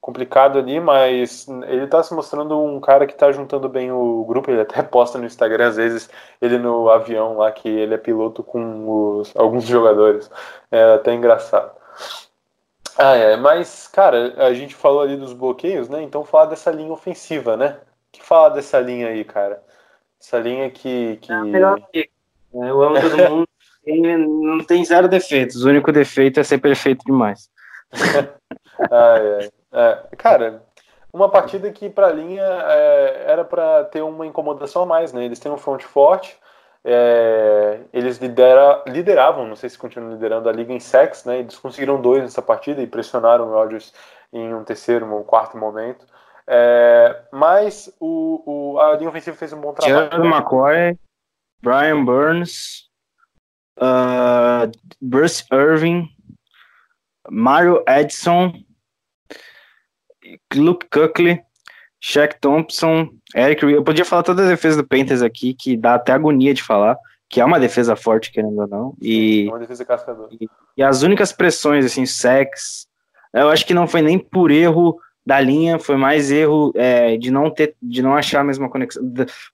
[0.00, 4.50] complicado ali, mas ele tá se mostrando um cara que tá juntando bem o grupo.
[4.50, 6.10] Ele até posta no Instagram, às vezes,
[6.40, 10.30] ele no avião lá, que ele é piloto com os, alguns jogadores.
[10.70, 11.72] É até engraçado.
[12.98, 16.02] Ah, é, mas, cara, a gente falou ali dos bloqueios, né?
[16.02, 17.78] Então falar dessa linha ofensiva, né?
[18.12, 19.62] que fala dessa linha aí, cara?
[20.20, 21.16] Essa linha que.
[21.16, 21.32] que...
[21.32, 21.80] É melhor
[22.52, 23.48] Eu amo todo mundo.
[23.86, 25.64] não tem zero defeitos.
[25.64, 27.48] O único defeito é ser perfeito demais.
[28.90, 29.50] é.
[29.72, 30.62] É, cara,
[31.12, 35.24] uma partida que para a linha é, era para ter uma incomodação a mais, né?
[35.24, 36.36] Eles têm um front forte,
[36.84, 41.38] é, eles lidera, lideravam, não sei se continuam liderando a liga em sacks, né?
[41.38, 43.92] Eles conseguiram dois nessa partida e pressionaram o Rodgers
[44.32, 46.04] em um terceiro, um quarto momento.
[46.52, 48.42] É, mas o,
[48.74, 50.10] o, a linha ofensiva fez um bom trabalho.
[50.10, 50.98] Jared McCoy,
[51.62, 52.88] Brian Burns,
[53.78, 54.68] uh,
[55.00, 56.08] Bruce Irving,
[57.30, 58.52] Mario Edson
[60.54, 61.40] Luke Kuckley,
[62.00, 66.12] Shaq Thompson, Eric Eu podia falar toda a defesa do Panthers aqui, que dá até
[66.12, 66.96] agonia de falar,
[67.28, 68.94] que é uma defesa forte, querendo ou não.
[69.00, 70.30] E, é uma defesa cascadora.
[70.32, 72.88] E, e, as únicas pressões, assim, sex,
[73.32, 77.30] eu acho que não foi nem por erro da linha, foi mais erro é, de
[77.30, 79.02] não ter, de não achar a mesma conexão.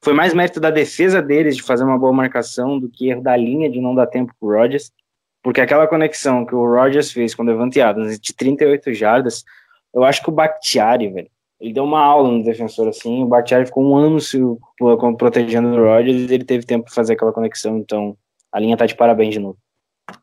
[0.03, 3.37] Foi mais mérito da defesa deles de fazer uma boa marcação do que erro da
[3.37, 4.93] linha de não dar tempo pro Rodgers.
[5.43, 9.45] Porque aquela conexão que o Rodgers fez com o Devante Adams de 38 jardas,
[9.95, 13.23] eu acho que o Bakhtiari, velho, ele deu uma aula no defensor assim.
[13.23, 14.39] O Bakhtiari ficou um ano se,
[15.17, 17.79] protegendo o Rodgers ele teve tempo para fazer aquela conexão.
[17.79, 18.17] Então,
[18.53, 19.57] a linha tá de parabéns de novo.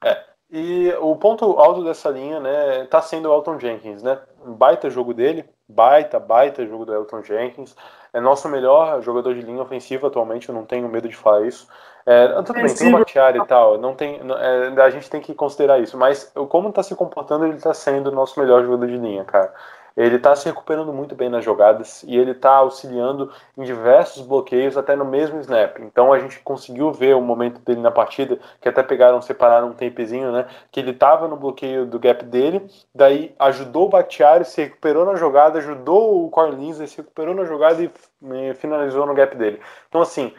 [0.03, 0.17] É,
[0.55, 4.19] e o ponto alto dessa linha, né, tá sendo o Elton Jenkins, né?
[4.45, 7.75] Um baita jogo dele, baita, baita jogo do Elton Jenkins.
[8.13, 11.67] É nosso melhor jogador de linha ofensiva atualmente, eu não tenho medo de falar isso.
[12.05, 15.33] É, tudo bem, tem o Bakhtiari e tal, não tem, é, a gente tem que
[15.33, 18.97] considerar isso, mas como está se comportando, ele está sendo o nosso melhor jogador de
[18.97, 19.51] linha, cara.
[19.95, 24.75] Ele está se recuperando muito bem nas jogadas e ele está auxiliando em diversos bloqueios
[24.75, 25.77] até no mesmo snap.
[25.79, 29.73] Então a gente conseguiu ver o momento dele na partida, que até pegaram, separaram um
[29.73, 30.47] tempezinho, né?
[30.71, 35.15] Que ele estava no bloqueio do gap dele, daí ajudou o Bakhtiari, se recuperou na
[35.15, 37.91] jogada, ajudou o Corlins, se recuperou na jogada e,
[38.31, 39.61] e finalizou no gap dele.
[39.89, 40.33] Então assim,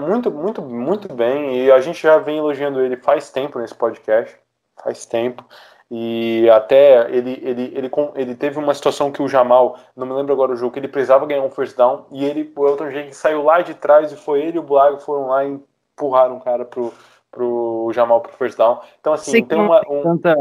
[0.00, 1.64] muito, muito, muito bem.
[1.64, 4.38] E a gente já vem elogiando ele faz tempo nesse podcast.
[4.82, 5.44] Faz tempo.
[5.96, 10.32] E até ele, ele, ele, ele teve uma situação que o Jamal, não me lembro
[10.32, 12.06] agora o jogo, que ele precisava ganhar um first down.
[12.10, 14.98] E ele, o Elton Jenkins saiu lá de trás e foi ele e o Blago
[14.98, 15.56] foram lá e
[15.92, 16.92] empurraram o cara pro,
[17.30, 18.80] pro Jamal pro first down.
[18.98, 19.82] Então, assim, Sei tem uma.
[19.88, 20.02] Um...
[20.02, 20.36] Tanta,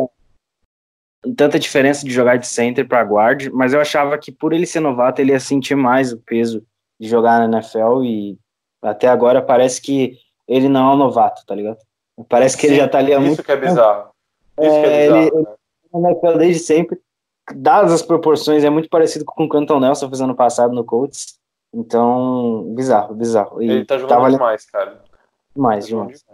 [1.38, 4.80] tanta diferença de jogar de center para guard, mas eu achava que por ele ser
[4.80, 6.66] novato, ele ia sentir mais o peso
[7.00, 8.40] de jogar na NFL e
[8.82, 11.78] até agora parece que ele não é um novato, tá ligado?
[12.28, 14.13] Parece que Sim, ele já tá ali há isso muito Isso que é bizarro.
[14.60, 15.58] Isso é, que é bizarro.
[15.94, 16.38] Ele, né?
[16.38, 17.00] desde sempre.
[17.56, 21.38] Dadas as proporções, é muito parecido com o Canton Nelson fez ano passado no Colts.
[21.74, 23.62] Então, bizarro, bizarro.
[23.62, 25.02] E ele tá jogando demais, cara.
[25.56, 26.26] Mais, tá demais.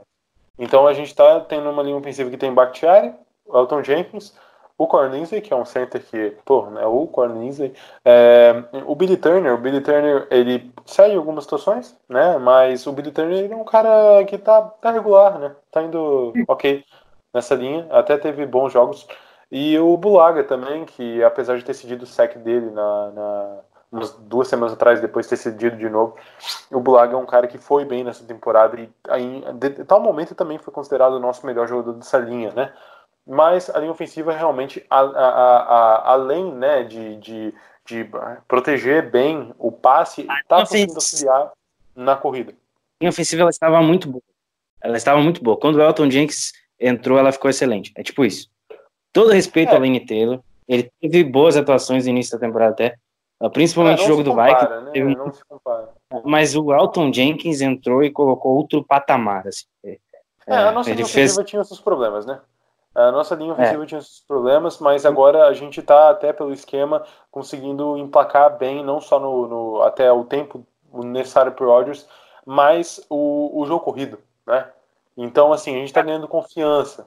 [0.58, 3.14] Então a gente tá tendo uma linha ofensiva que tem Bakhtiari,
[3.48, 4.34] Elton Jenkins,
[4.78, 9.54] o Corninsley, que é um center que, pô, né, o Corninsley, é, o Billy Turner,
[9.54, 13.58] o Billy Turner, ele sai em algumas situações, né, mas o Billy Turner ele é
[13.58, 16.84] um cara que tá, tá regular, né, tá indo ok
[17.34, 19.08] nessa linha, até teve bons jogos,
[19.52, 23.60] e o Bulaga também, que apesar de ter cedido o sec dele na, na
[23.92, 26.16] umas duas semanas atrás, depois de ter cedido de novo,
[26.72, 30.36] o Bulaga é um cara que foi bem nessa temporada e em, de, tal momento
[30.36, 32.72] também foi considerado o nosso melhor jogador dessa linha, né,
[33.26, 37.54] mas a linha ofensiva realmente, a, a, a, além né, de, de,
[37.86, 38.10] de,
[38.48, 41.52] proteger bem o passe, está conseguindo auxiliar
[41.96, 42.52] na corrida.
[42.52, 44.24] A linha ofensiva ela estava muito boa.
[44.82, 45.58] Ela estava muito boa.
[45.58, 47.92] Quando o Elton Jenks entrou, ela ficou excelente.
[47.96, 48.50] É tipo isso.
[49.12, 49.76] Todo respeito é.
[49.76, 50.40] ao Lane Taylor.
[50.68, 52.96] Ele teve boas atuações no início da temporada até.
[53.54, 55.06] Principalmente é, o jogo do compara, Vikings.
[55.06, 55.16] Né?
[55.16, 55.90] Não se compara.
[56.26, 59.48] Mas o Elton Jenkins entrou e colocou outro patamar.
[59.48, 59.66] Assim.
[60.46, 61.36] É, a nossa ele fez...
[61.46, 62.40] tinha seus problemas, né?
[62.94, 63.86] A nossa linha ofensiva é.
[63.86, 69.00] tinha esses problemas, mas agora a gente está até pelo esquema conseguindo emplacar bem, não
[69.00, 72.08] só no, no até o tempo necessário para o Rodgers,
[72.46, 74.68] mas o, o jogo corrido, né?
[75.22, 77.06] Então, assim, a gente está ganhando confiança.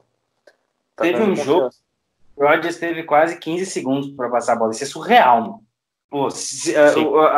[0.95, 1.43] Tá teve um confiança.
[1.43, 1.69] jogo,
[2.35, 4.71] o Rodgers teve quase 15 segundos para passar a bola.
[4.71, 5.63] Isso é surreal, mano.
[6.11, 6.89] Pô, se, a,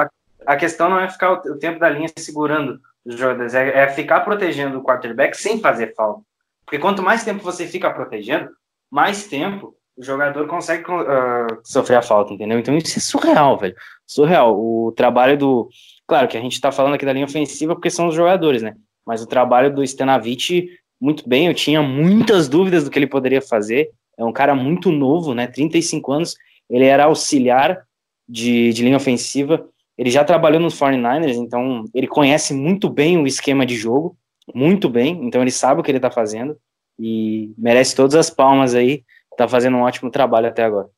[0.01, 0.09] a,
[0.45, 3.87] a, questão não é ficar o, o, tempo da linha segurando os jogadores, é, é
[3.87, 6.21] ficar protegendo o quarterback sem fazer falta.
[6.65, 8.49] Porque quanto mais tempo você fica protegendo,
[8.91, 12.59] mais tempo o jogador consegue uh, sofrer a falta, entendeu?
[12.59, 13.75] Então isso é surreal, velho.
[14.05, 14.59] Surreal.
[14.59, 15.69] O trabalho do.
[16.05, 18.75] Claro que a gente tá falando aqui da linha ofensiva porque são os jogadores, né?
[19.05, 21.47] Mas o trabalho do Stenavich, muito bem.
[21.47, 23.91] Eu tinha muitas dúvidas do que ele poderia fazer.
[24.17, 25.47] É um cara muito novo, né?
[25.47, 26.35] 35 anos.
[26.69, 27.85] Ele era auxiliar
[28.27, 29.67] de, de linha ofensiva.
[29.97, 34.17] Ele já trabalhou nos 49ers, então ele conhece muito bem o esquema de jogo
[34.53, 36.59] muito bem, então ele sabe o que ele está fazendo
[36.99, 39.03] e merece todas as palmas aí.
[39.31, 40.89] Está fazendo um ótimo trabalho até agora.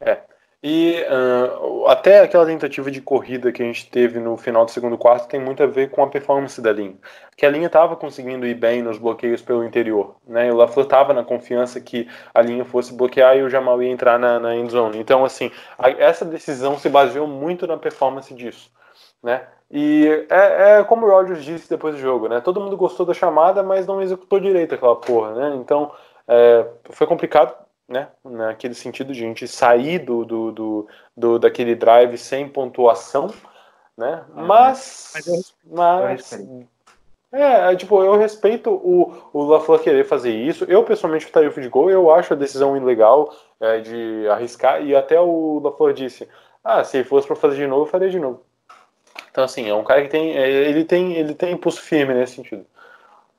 [0.00, 0.22] É.
[0.60, 4.98] E uh, até aquela tentativa de corrida que a gente teve no final do segundo
[4.98, 6.96] quarto tem muito a ver com a performance da linha.
[7.36, 10.16] Que a linha estava conseguindo ir bem nos bloqueios pelo interior.
[10.26, 10.52] Né?
[10.52, 14.18] O LaFleur estava na confiança que a linha fosse bloquear e o Jamal ia entrar
[14.18, 14.98] na, na end zone.
[14.98, 18.68] Então, assim, a, essa decisão se baseou muito na performance disso.
[19.22, 19.46] Né?
[19.70, 22.40] E é, é, como o Rogers disse depois do jogo, né?
[22.40, 25.56] Todo mundo gostou da chamada, mas não executou direito aquela porra, né?
[25.56, 25.92] Então
[26.26, 27.54] é, foi complicado,
[27.88, 28.08] né?
[28.22, 33.32] Naquele sentido de a gente sair do, do, do, do daquele drive sem pontuação,
[33.96, 34.24] né?
[34.36, 34.46] Uhum.
[34.46, 35.12] Mas,
[35.64, 36.32] mas,
[37.32, 40.64] é, é, tipo, eu respeito o, o LaFleur querer fazer isso.
[40.64, 41.90] Eu pessoalmente estaria o de gol.
[41.90, 44.82] Eu acho a decisão ilegal é, de arriscar.
[44.82, 46.28] E até o LaFleur disse:
[46.62, 48.42] Ah, se fosse para fazer de novo, eu faria de novo.
[49.30, 50.36] Então, assim, é um cara que tem.
[50.36, 52.64] É, ele tem, ele tem impulso firme nesse sentido.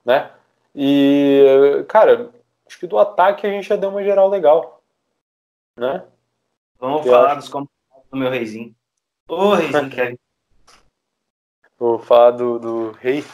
[0.05, 0.29] Né?
[0.75, 2.29] E, cara,
[2.69, 4.83] acho que do ataque a gente já deu uma geral legal.
[5.75, 6.05] Né?
[6.79, 7.39] Vamos Eu falar acho...
[7.39, 8.75] dos comentários do meu reizinho.
[9.27, 10.19] Ô, reizinho, Kevin.
[11.79, 13.25] Vou falar do, do rei.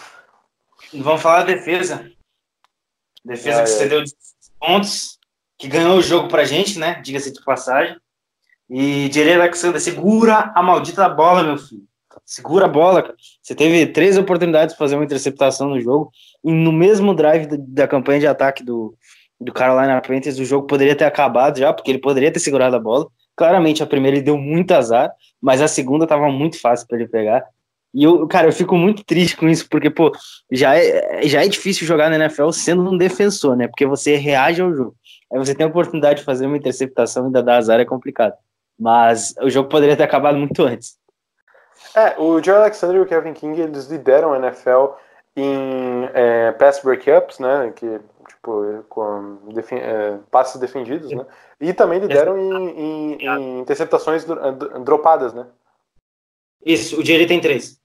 [0.93, 2.09] Vamos falar da defesa.
[3.23, 3.73] Defesa que é.
[3.73, 5.19] cedeu 16 pontos,
[5.57, 7.01] que ganhou o jogo pra gente, né?
[7.01, 7.99] Diga-se de passagem.
[8.69, 11.85] E Jerry Alexander, segura a maldita bola, meu filho
[12.25, 13.15] segura a bola, cara.
[13.41, 16.11] Você teve três oportunidades de fazer uma interceptação no jogo,
[16.43, 18.97] e no mesmo drive da, da campanha de ataque do,
[19.39, 22.79] do Carolina Panthers, o jogo poderia ter acabado já, porque ele poderia ter segurado a
[22.79, 23.07] bola.
[23.35, 27.07] Claramente, a primeira ele deu muito azar, mas a segunda tava muito fácil para ele
[27.07, 27.43] pegar.
[27.93, 30.11] E eu, cara, eu fico muito triste com isso, porque, pô,
[30.51, 33.67] já é, já é difícil jogar na NFL sendo um defensor, né?
[33.67, 34.95] Porque você reage ao jogo.
[35.31, 38.33] Aí você tem a oportunidade de fazer uma interceptação e ainda dar azar, é complicado.
[38.77, 40.97] Mas o jogo poderia ter acabado muito antes.
[41.95, 44.95] É, o Joe Alexander e o Kevin King, eles lideram a NFL
[45.35, 47.99] em é, pass breakups, né, que
[48.45, 51.25] tipo com defen é, passes defendidos, né,
[51.59, 54.25] e também lideram em, em, em interceptações
[54.83, 55.47] dropadas, né.
[56.63, 57.79] Isso, o Jerry tem três.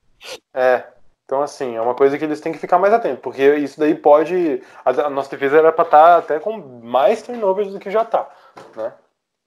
[0.54, 0.84] É,
[1.24, 3.94] então assim, é uma coisa que eles têm que ficar mais atentos, porque isso daí
[3.94, 8.04] pode, a, nossa defesa era para estar tá até com mais turnovers do que já
[8.04, 8.28] tá,
[8.76, 8.92] né.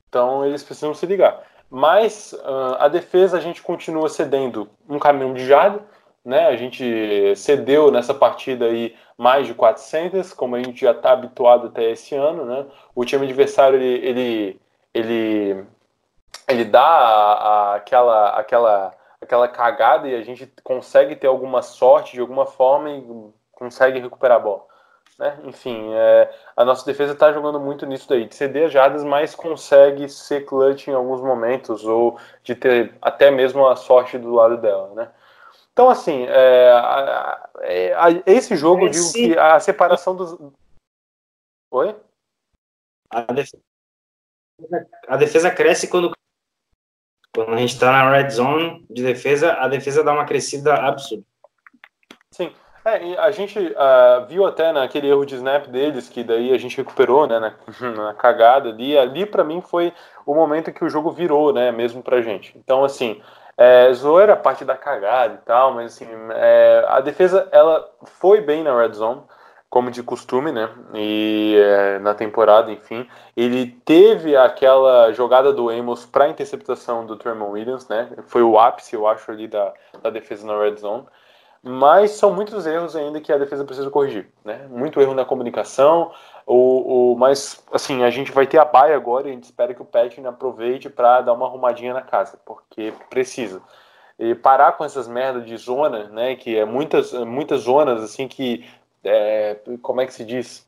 [0.10, 1.44] Então eles precisam se ligar.
[1.70, 5.84] Mas uh, a defesa a gente continua cedendo um caminhão de jarda,
[6.26, 6.48] né?
[6.48, 11.68] A gente cedeu nessa partida aí mais de 400, como a gente já está habituado
[11.68, 12.66] até esse ano, né?
[12.96, 14.62] O time adversário ele ele
[14.94, 15.66] ele,
[16.48, 22.14] ele dá a, a, aquela aquela aquela cagada e a gente consegue ter alguma sorte
[22.14, 23.04] de alguma forma e
[23.52, 24.66] consegue recuperar a bola.
[25.18, 25.40] Né?
[25.46, 30.10] Enfim, é, a nossa defesa está jogando muito nisso daí, de ceder jardas, mas consegue
[30.10, 34.92] ser clutch em alguns momentos, ou de ter até mesmo a sorte do lado dela.
[34.96, 35.08] Né?
[35.74, 40.38] Então, assim, é, a, é, a, esse jogo, eu digo que a separação dos.
[41.72, 41.96] Oi?
[43.10, 43.64] A defesa,
[45.08, 46.12] a defesa cresce quando.
[47.36, 51.24] Quando a gente está na red zone de defesa, a defesa dá uma crescida absurda.
[52.32, 52.54] Sim.
[52.86, 56.78] É, a gente uh, viu até naquele erro de snap deles, que daí a gente
[56.78, 57.56] recuperou, né, na,
[57.96, 58.96] na cagada ali.
[58.96, 59.92] Ali, para mim, foi
[60.26, 62.56] o momento que o jogo virou, né, mesmo pra gente.
[62.58, 63.20] Então, assim,
[63.58, 68.64] é, zoeira parte da cagada e tal, mas assim, é, a defesa ela foi bem
[68.64, 69.22] na red zone,
[69.70, 70.70] como de costume, né?
[70.94, 77.50] E é, na temporada, enfim, ele teve aquela jogada do Amos para interceptação do Tremon
[77.50, 78.10] Williams, né?
[78.28, 81.06] Foi o ápice, eu acho, ali da, da defesa na red zone.
[81.64, 84.68] Mas são muitos erros ainda que a defesa precisa corrigir, né?
[84.70, 86.12] Muito erro na comunicação,
[86.46, 89.74] o, o, mas, assim, a gente vai ter a baia agora e a gente espera
[89.74, 93.62] que o Patrick aproveite para dar uma arrumadinha na casa, porque precisa.
[94.20, 98.66] E parar com essas merdas de zona, né, que é muitas, muitas zonas, assim, que,
[99.04, 100.68] é, como é que se diz?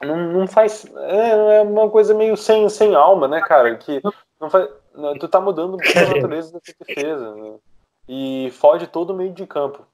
[0.00, 4.02] Não, não faz, é, é, uma coisa meio sem, sem alma, né, cara, que
[4.40, 4.68] não faz,
[5.18, 7.54] tu tá mudando a natureza da tua defesa, né?
[8.08, 9.86] e fode todo o meio de campo.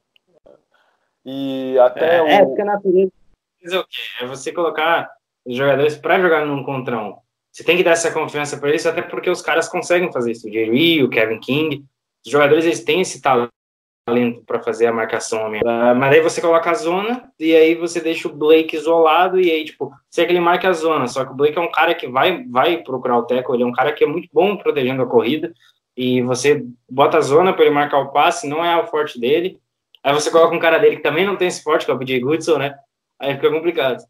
[1.24, 2.26] E até é, o...
[2.26, 3.12] É, porque a natureza
[3.63, 4.01] é o quê?
[4.21, 5.09] É você colocar
[5.45, 7.17] os jogadores para jogar num contra um.
[7.53, 10.49] Você tem que dar essa confiança para eles, até porque os caras conseguem fazer isso.
[10.49, 11.85] O Jerry, o Kevin King,
[12.25, 13.53] os jogadores eles têm esse talento
[14.47, 15.51] para fazer a marcação.
[15.51, 19.51] Uh, mas aí você coloca a zona e aí você deixa o Blake isolado e
[19.51, 21.71] aí, tipo, você é que ele marca a zona, só que o Blake é um
[21.71, 24.57] cara que vai, vai procurar o teco, ele é um cara que é muito bom
[24.57, 25.53] protegendo a corrida
[25.97, 29.61] e você bota a zona para ele marcar o passe, não é o forte dele.
[30.03, 31.99] Aí você coloca um cara dele que também não tem esse forte, que é o
[31.99, 32.75] BJ Goodson, né?
[33.21, 34.03] Aí fica complicado.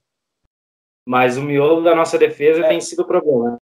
[1.07, 2.69] Mas o miolo da nossa defesa é.
[2.69, 3.59] tem sido o problema.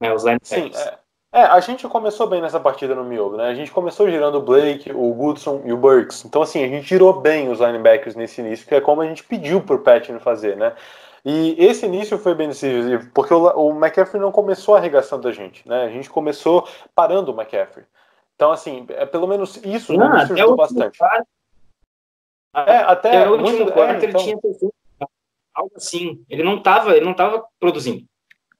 [0.00, 0.12] Né?
[0.12, 0.98] Os Sim, é.
[1.32, 1.42] é.
[1.42, 3.48] a gente começou bem nessa partida no miolo, né?
[3.48, 6.24] A gente começou girando o Blake, o Goodson e o Burks.
[6.24, 9.22] Então, assim, a gente girou bem os linebackers nesse início, que é como a gente
[9.22, 10.74] pediu pro Patton fazer, né?
[11.22, 15.68] E esse início foi bem decisivo, porque o, o McCaffrey não começou arregaçando a gente,
[15.68, 15.84] né?
[15.84, 17.84] A gente começou parando o McCaffrey.
[18.34, 20.98] Então, assim, é, pelo menos isso não, nos ajudou bastante.
[22.54, 24.20] É, até o último muito, quarto é, então...
[24.20, 24.68] ele tinha
[25.54, 26.24] algo assim.
[26.28, 28.04] Ele não estava, ele não tava produzindo.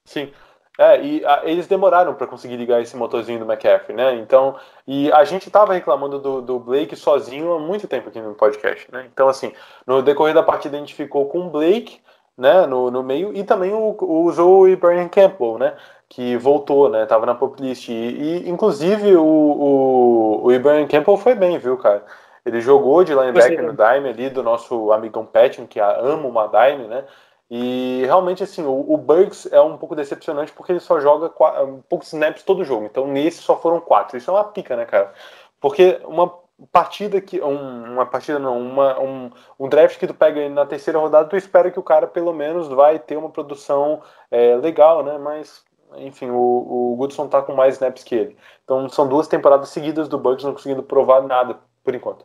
[0.05, 0.31] Sim.
[0.79, 4.15] É, e a, eles demoraram para conseguir ligar esse motorzinho do McCaffrey, né?
[4.15, 8.35] Então, e a gente estava reclamando do, do Blake sozinho há muito tempo aqui no
[8.35, 9.07] podcast, né?
[9.13, 9.53] Então, assim,
[9.87, 12.01] no decorrer da partida a gente ficou com o Blake,
[12.37, 15.77] né, no, no meio, e também o, o Ibrahim Campbell, né?
[16.09, 17.05] Que voltou, né?
[17.05, 17.89] Tava na pop list.
[17.91, 22.07] E, e inclusive o, o, o Ibrahim Campbell foi bem, viu, cara?
[22.45, 26.87] Ele jogou de linebacker no dime ali, do nosso amigão Patton, que ama uma dime,
[26.87, 27.05] né?
[27.51, 31.33] E realmente, assim, o, o Bugs é um pouco decepcionante porque ele só joga
[31.65, 32.87] um poucos snaps todo jogo.
[32.87, 34.17] Então, nesse só foram quatro.
[34.17, 35.13] Isso é uma pica, né, cara?
[35.61, 36.33] Porque uma
[36.71, 37.41] partida que.
[37.41, 41.37] Um, uma partida não, uma, um, um draft que tu pega na terceira rodada, tu
[41.37, 45.19] espera que o cara pelo menos vai ter uma produção é, legal, né?
[45.19, 45.65] Mas,
[45.97, 48.37] enfim, o, o Goodson tá com mais snaps que ele.
[48.65, 52.25] Então são duas temporadas seguidas do Bugs não conseguindo provar nada por enquanto.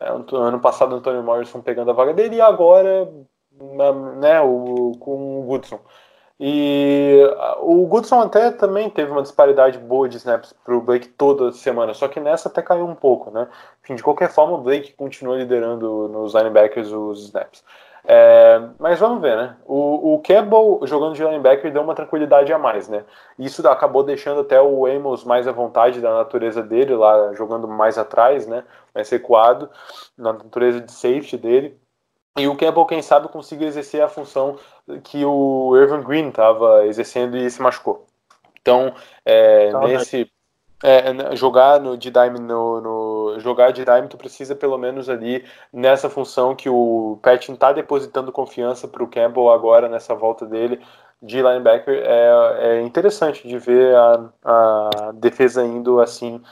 [0.00, 3.08] É, ano passado o Anthony Morrison pegando a vaga dele e agora
[4.16, 5.80] né, o, com o Goodson.
[6.38, 7.20] E
[7.60, 11.94] o Goodson até também teve uma disparidade boa de snaps para o Blake toda semana,
[11.94, 13.48] só que nessa até caiu um pouco, né?
[13.82, 17.64] Enfim, de qualquer forma, o Blake continua liderando nos linebackers os snaps.
[18.06, 19.56] É, mas vamos ver, né?
[19.64, 23.04] O, o Campbell jogando de linebacker deu uma tranquilidade a mais, né?
[23.38, 27.96] Isso acabou deixando até o Amos mais à vontade da natureza dele, lá jogando mais
[27.96, 28.64] atrás, né?
[28.94, 29.70] Mais recuado,
[30.18, 31.80] na natureza de safety dele.
[32.36, 34.58] E o Campbell, quem sabe, consiga exercer a função
[35.04, 38.06] que o Irving Green estava exercendo e se machucou.
[38.60, 38.92] Então,
[39.24, 40.30] é, nesse
[40.84, 45.42] é, jogar no de dime no, no, jogar de dime tu precisa pelo menos ali
[45.72, 50.78] nessa função que o Patton está depositando confiança para o Campbell agora nessa volta dele
[51.22, 56.42] de linebacker é, é interessante de ver a, a defesa indo assim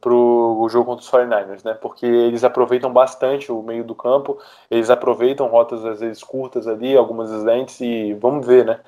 [0.00, 1.74] para o jogo contra os 49ers, né?
[1.74, 4.38] Porque eles aproveitam bastante o meio do campo,
[4.70, 8.78] eles aproveitam rotas às vezes curtas ali, algumas lentes e vamos ver, né?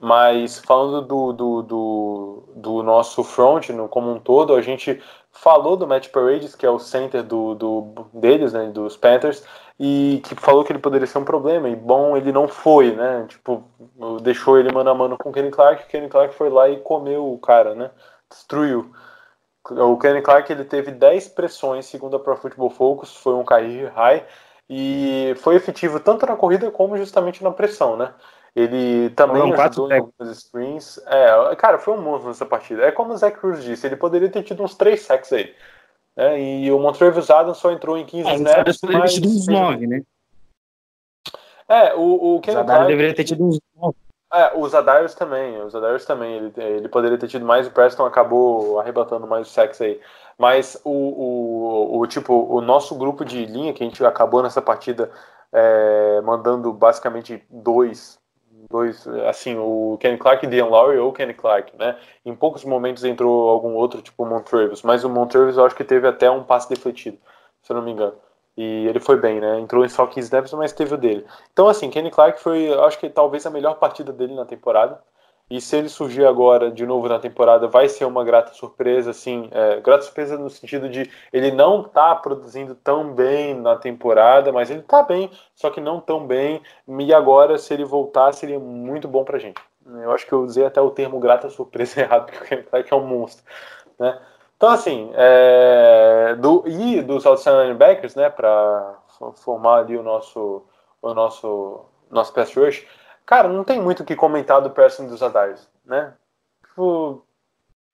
[0.00, 5.76] Mas falando do, do, do, do, nosso front no, como um todo, a gente falou
[5.76, 9.44] do Matt Paredes, que é o center do, do, deles, né, dos Panthers,
[9.78, 13.26] e que falou que ele poderia ser um problema, e bom, ele não foi, né?
[13.28, 13.64] Tipo,
[14.22, 16.78] deixou ele mano a mano com o Kenny Clark, o Kenny Clark foi lá e
[16.78, 17.90] comeu o cara, né?
[18.30, 18.92] Destruiu.
[19.70, 23.92] O Kenny Clark ele teve 10 pressões, segundo a Pro Football Focus, foi um career
[23.94, 24.24] high,
[24.68, 28.12] e foi efetivo tanto na corrida como justamente na pressão, né?
[28.58, 30.98] Ele também Foram ajudou em algumas screens.
[31.06, 32.82] É, cara, foi um monstro nessa partida.
[32.82, 35.54] É como o Zach Cruz disse, ele poderia ter tido uns 3 sacks aí.
[36.16, 36.40] Né?
[36.40, 38.80] E o Montrevis Adams só entrou em 15 é, snaps.
[38.80, 40.02] Poderia ter tido uns 9, né?
[41.68, 42.86] É, o, o Ken Clark...
[42.88, 43.96] deveria ter tido uns 9.
[44.32, 48.04] É, os Adarius também, os Adarius também, ele, ele poderia ter tido mais, o Preston
[48.04, 50.00] acabou arrebatando mais o sexo aí.
[50.36, 54.60] Mas o, o, o, tipo, o nosso grupo de linha, que a gente acabou nessa
[54.60, 55.10] partida
[55.52, 58.18] é, mandando basicamente dois,
[58.70, 61.96] dois, assim, o Kenny Clark e Dean Lowry ou Kenny Clark, né?
[62.24, 65.84] Em poucos momentos entrou algum outro, tipo o Montravis, mas o Montravis eu acho que
[65.84, 67.18] teve até um passe defletido,
[67.62, 68.14] se eu não me engano.
[68.56, 69.60] E ele foi bem, né?
[69.60, 71.24] Entrou em só 15 snaps, mas teve o dele.
[71.52, 75.00] Então, assim, Kenny Clark foi, acho que talvez a melhor partida dele na temporada.
[75.50, 79.48] E se ele surgir agora de novo na temporada, vai ser uma grata surpresa, assim,
[79.50, 84.70] é, grata surpresa no sentido de ele não tá produzindo tão bem na temporada, mas
[84.70, 86.60] ele tá bem, só que não tão bem.
[86.86, 89.60] E agora, se ele voltar, seria muito bom pra gente.
[89.86, 92.96] Eu acho que eu usei até o termo grata surpresa errado, porque o Clark é
[92.96, 93.44] um monstro,
[93.98, 94.20] né?
[94.58, 98.96] Então, assim, é, do, e dos outside linebackers, né, para
[99.36, 100.64] formar ali o nosso,
[101.00, 102.84] o nosso, nosso pass rush,
[103.28, 106.14] cara, não tem muito o que comentar do person dos Adarius, né?
[106.66, 107.22] Tipo,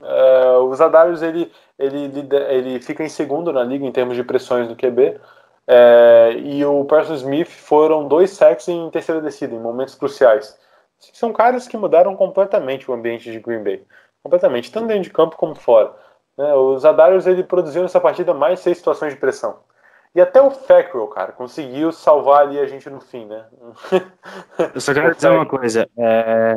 [0.01, 4.69] é, os Adarius, ele, ele, ele fica em segundo na liga em termos de pressões
[4.69, 5.21] do QB,
[5.67, 10.57] é, e o Person Smith foram dois sacks em terceira descida, em momentos cruciais.
[11.13, 13.85] São caras que mudaram completamente o ambiente de Green Bay.
[14.23, 15.93] Completamente, tanto dentro de campo como fora.
[16.39, 16.55] Né?
[16.55, 19.59] Os Adarius ele produziu nessa partida mais seis situações de pressão.
[20.15, 23.47] E até o Fackrell, cara, conseguiu salvar ali a gente no fim, né?
[24.73, 25.89] Eu só quero dizer uma coisa.
[25.99, 26.55] É...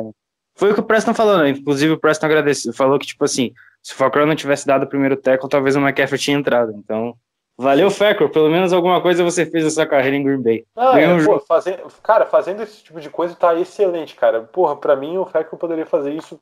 [0.54, 1.50] Foi o que o Preston falou, né?
[1.50, 2.72] Inclusive o Preston agradeceu.
[2.72, 3.52] Falou que, tipo assim,
[3.82, 6.72] se o Fackrell não tivesse dado o primeiro tackle, talvez o McCaffrey tinha entrado.
[6.72, 7.14] Então,
[7.56, 8.30] valeu, Fackrell.
[8.30, 10.64] Pelo menos alguma coisa você fez na sua carreira em Green Bay.
[10.76, 14.42] Ah, é, um pô, fazendo, cara, fazendo esse tipo de coisa tá excelente, cara.
[14.42, 16.40] Porra, pra mim o Fackrell poderia fazer isso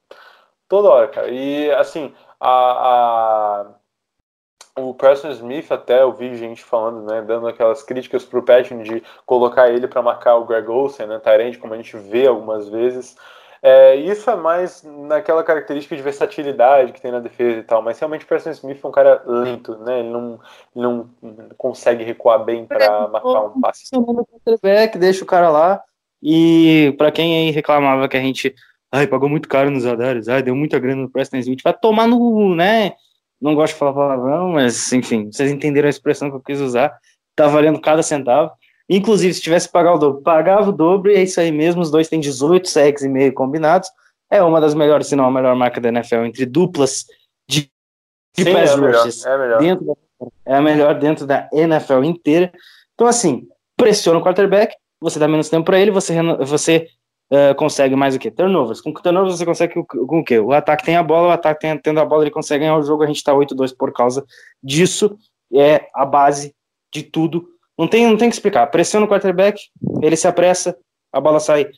[0.68, 1.28] toda hora, cara.
[1.28, 3.66] E, assim, a, a,
[4.78, 9.02] o Preston Smith, até eu vi gente falando, né, dando aquelas críticas pro Patton de
[9.24, 13.16] colocar ele para marcar o Greg Olsen, né, Tyrande, como a gente vê algumas vezes.
[13.62, 17.98] É, isso é mais naquela característica de versatilidade que tem na defesa e tal, mas
[17.98, 20.00] realmente o Preston Smith é um cara lento, né?
[20.00, 20.38] Ele não,
[20.74, 21.08] não
[21.56, 23.88] consegue recuar bem para é, marcar um passe.
[24.98, 25.82] Deixa o cara lá.
[26.22, 28.54] E para quem aí reclamava que a gente
[28.92, 32.06] ai, pagou muito caro nos Adares, ai, deu muita grana no Preston Smith, vai tomar
[32.06, 32.92] no, né,
[33.40, 36.96] não gosto de falar palavrão, mas, enfim, vocês entenderam a expressão que eu quis usar,
[37.34, 38.50] tá valendo cada centavo,
[38.88, 41.82] inclusive, se tivesse que pagar o dobro, pagava o dobro, e é isso aí mesmo,
[41.82, 43.88] os dois têm 18 sacks e meio combinados,
[44.30, 47.04] é uma das melhores, se não a melhor marca da NFL, entre duplas
[47.48, 47.70] de,
[48.36, 49.58] de Sim, pass é rushes, melhor, é, melhor.
[49.60, 49.94] Dentro da,
[50.46, 52.52] é a melhor dentro da NFL inteira,
[52.94, 56.88] então, assim, pressiona o quarterback, você dá menos tempo para ele, você, você
[57.32, 58.30] uh, consegue mais o que?
[58.30, 58.80] Turnovers.
[58.80, 60.38] Com turnovers você consegue com, o quê?
[60.38, 62.82] O ataque tem a bola, o ataque tem, tendo a bola, ele consegue ganhar o
[62.82, 64.24] jogo, a gente tá 8-2 por causa
[64.62, 65.16] disso.
[65.54, 66.54] É a base
[66.92, 67.46] de tudo.
[67.78, 68.66] Não tem, não tem que explicar.
[68.68, 69.60] Pressiona o quarterback,
[70.02, 70.76] ele se apressa,
[71.12, 71.68] a bola sai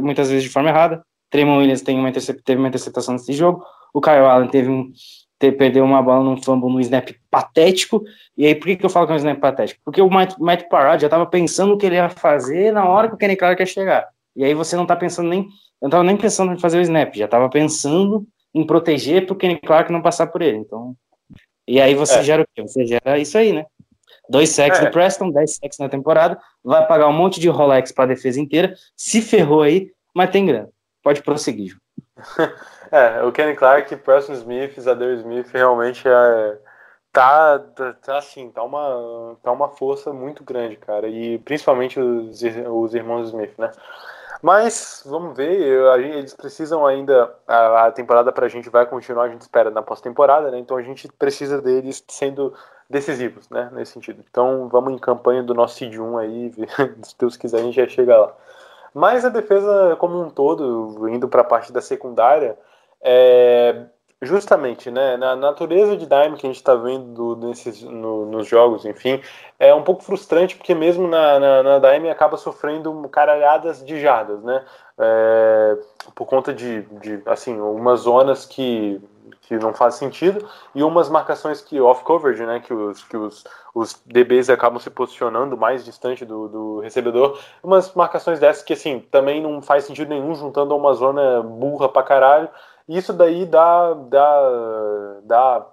[0.00, 1.04] muitas vezes de forma errada.
[1.30, 3.64] Tremon Williams tem uma teve uma interceptação nesse jogo.
[3.92, 4.92] O Kyle Allen teve um,
[5.38, 8.02] teve, perdeu uma bola num fumble no snap patético.
[8.36, 9.80] E aí, por que, que eu falo que é um snap patético?
[9.84, 13.08] Porque o Matt, Matt Parrott já estava pensando o que ele ia fazer na hora
[13.08, 14.08] que o Kenny Clark ia chegar.
[14.36, 15.42] E aí você não tá pensando nem.
[15.80, 19.36] Eu não tava nem pensando em fazer o snap, já tava pensando em proteger pro
[19.36, 20.58] Kenny Clark não passar por ele.
[20.58, 20.94] Então.
[21.66, 22.22] E aí você é.
[22.22, 22.62] gera o quê?
[22.62, 23.66] Você gera isso aí, né?
[24.28, 24.84] Dois sacks é.
[24.84, 28.74] do Preston, dez sacks na temporada, vai pagar um monte de Rolex pra defesa inteira,
[28.96, 30.68] se ferrou aí, mas tem grana.
[31.02, 31.76] Pode prosseguir.
[32.90, 36.58] É, o Kenny Clark, Preston Smith, Zadar Smith realmente é,
[37.12, 41.08] tá, tá, tá, assim, tá uma, tá uma força muito grande, cara.
[41.08, 43.72] E principalmente os, os irmãos Smith, né?
[44.44, 45.58] Mas vamos ver,
[45.98, 47.34] eles precisam ainda.
[47.48, 50.58] A, a temporada pra gente vai continuar, a gente espera na pós-temporada, né?
[50.58, 52.52] Então a gente precisa deles sendo
[52.88, 53.70] decisivos, né?
[53.72, 54.22] Nesse sentido.
[54.30, 56.52] Então vamos em campanha do nosso Seed 1 aí,
[57.02, 58.36] se Deus quiser a gente já chega lá.
[58.92, 62.58] Mas a defesa como um todo, indo para a parte da secundária,
[63.00, 63.86] é,
[64.24, 65.16] Justamente, né?
[65.16, 69.20] Na natureza de Dime que a gente está vendo nesses, no, nos jogos, enfim,
[69.58, 74.42] é um pouco frustrante porque mesmo na, na, na Dime acaba sofrendo caralhadas de jardas,
[74.42, 74.64] né?
[74.98, 75.76] É,
[76.14, 79.00] por conta de, de, assim, umas zonas que,
[79.42, 82.60] que não faz sentido e umas marcações que off-coverage, né?
[82.60, 83.44] Que os, que os,
[83.74, 87.38] os DBs acabam se posicionando mais distante do, do recebedor.
[87.62, 91.88] Umas marcações dessas que, assim, também não faz sentido nenhum juntando a uma zona burra
[91.88, 92.48] pra caralho
[92.88, 95.66] isso daí dá, dá, dá,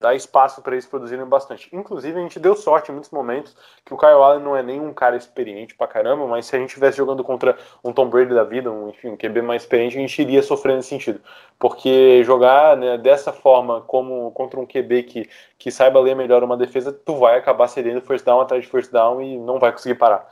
[0.00, 1.68] dá espaço para eles produzirem bastante.
[1.74, 3.54] Inclusive, a gente deu sorte em muitos momentos
[3.84, 6.58] que o Kyle Allen não é nem um cara experiente pra caramba, mas se a
[6.58, 9.98] gente estivesse jogando contra um Tom Brady da vida, um, enfim, um QB mais experiente,
[9.98, 11.20] a gente iria sofrer nesse sentido.
[11.58, 16.56] Porque jogar né, dessa forma, como contra um QB que, que saiba ler melhor uma
[16.56, 19.96] defesa, tu vai acabar cedendo first down atrás de first down e não vai conseguir
[19.96, 20.26] parar.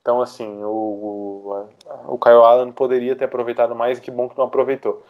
[0.00, 1.68] Então, assim, o, o,
[2.14, 5.02] o Kyle Allen poderia ter aproveitado mais, que bom que não aproveitou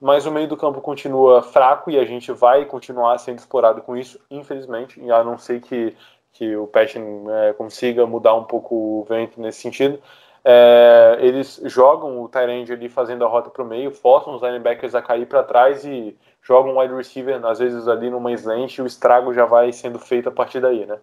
[0.00, 3.96] mas o meio do campo continua fraco e a gente vai continuar sendo explorado com
[3.96, 5.96] isso, infelizmente, a não ser que,
[6.32, 9.98] que o Patton é, consiga mudar um pouco o vento nesse sentido.
[10.44, 14.94] É, eles jogam o Tyrande ali fazendo a rota para o meio, forçam os linebackers
[14.94, 18.82] a cair para trás e jogam o wide receiver, às vezes ali numa slant, e
[18.82, 20.98] o estrago já vai sendo feito a partir daí, né?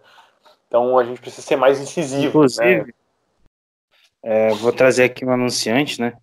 [0.68, 2.28] Então a gente precisa ser mais incisivo.
[2.28, 2.92] Inclusive, né?
[4.22, 6.14] é, vou trazer aqui um anunciante, né?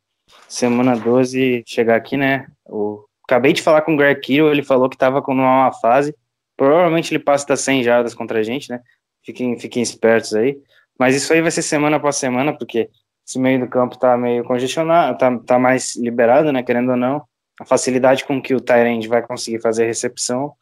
[0.47, 2.47] semana 12 chegar aqui, né?
[2.71, 3.05] O...
[3.27, 6.15] Acabei de falar com o Greg Kittle, ele falou que estava com uma fase.
[6.57, 8.81] Provavelmente ele passa das 100 jardas contra a gente, né?
[9.23, 10.57] Fiquem, fiquem espertos aí.
[10.97, 12.89] Mas isso aí vai ser semana após semana, porque
[13.27, 16.63] esse meio do campo tá meio congestionado, tá, tá mais liberado, né?
[16.63, 17.23] Querendo ou não.
[17.59, 20.53] A facilidade com que o Tyrande vai conseguir fazer a recepção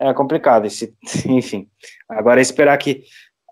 [0.00, 0.66] é complicado.
[0.66, 0.94] Esse,
[1.26, 1.68] enfim,
[2.08, 3.02] agora é esperar que.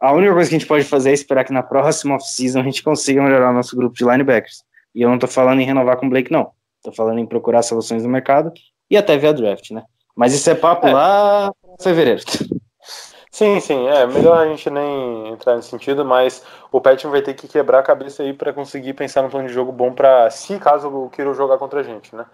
[0.00, 2.64] A única coisa que a gente pode fazer é esperar que na próxima off-season a
[2.64, 4.62] gente consiga melhorar o nosso grupo de linebackers.
[4.94, 6.52] E eu não estou falando em renovar com o Blake, não.
[6.86, 8.52] Estou falando em procurar soluções no mercado
[8.88, 9.82] e até ver a draft, né?
[10.14, 10.92] Mas isso é papo é.
[10.92, 12.22] lá em fevereiro.
[13.28, 17.34] Sim, sim, é melhor a gente nem entrar nesse sentido, mas o Patton vai ter
[17.34, 20.58] que quebrar a cabeça aí para conseguir pensar num plano de jogo bom para se
[20.58, 22.24] caso o Kiro jogar contra a gente, né?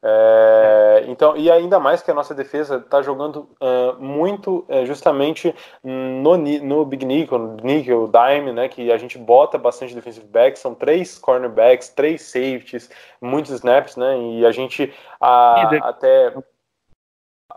[0.00, 5.52] É, então, e ainda mais que a nossa defesa está jogando uh, muito uh, justamente
[5.82, 10.72] no, no Big Nickel, Nickel, Dime, né, que a gente bota bastante defensive backs, são
[10.72, 12.88] três cornerbacks, três safeties,
[13.20, 16.32] muitos snaps, né, e a gente a, até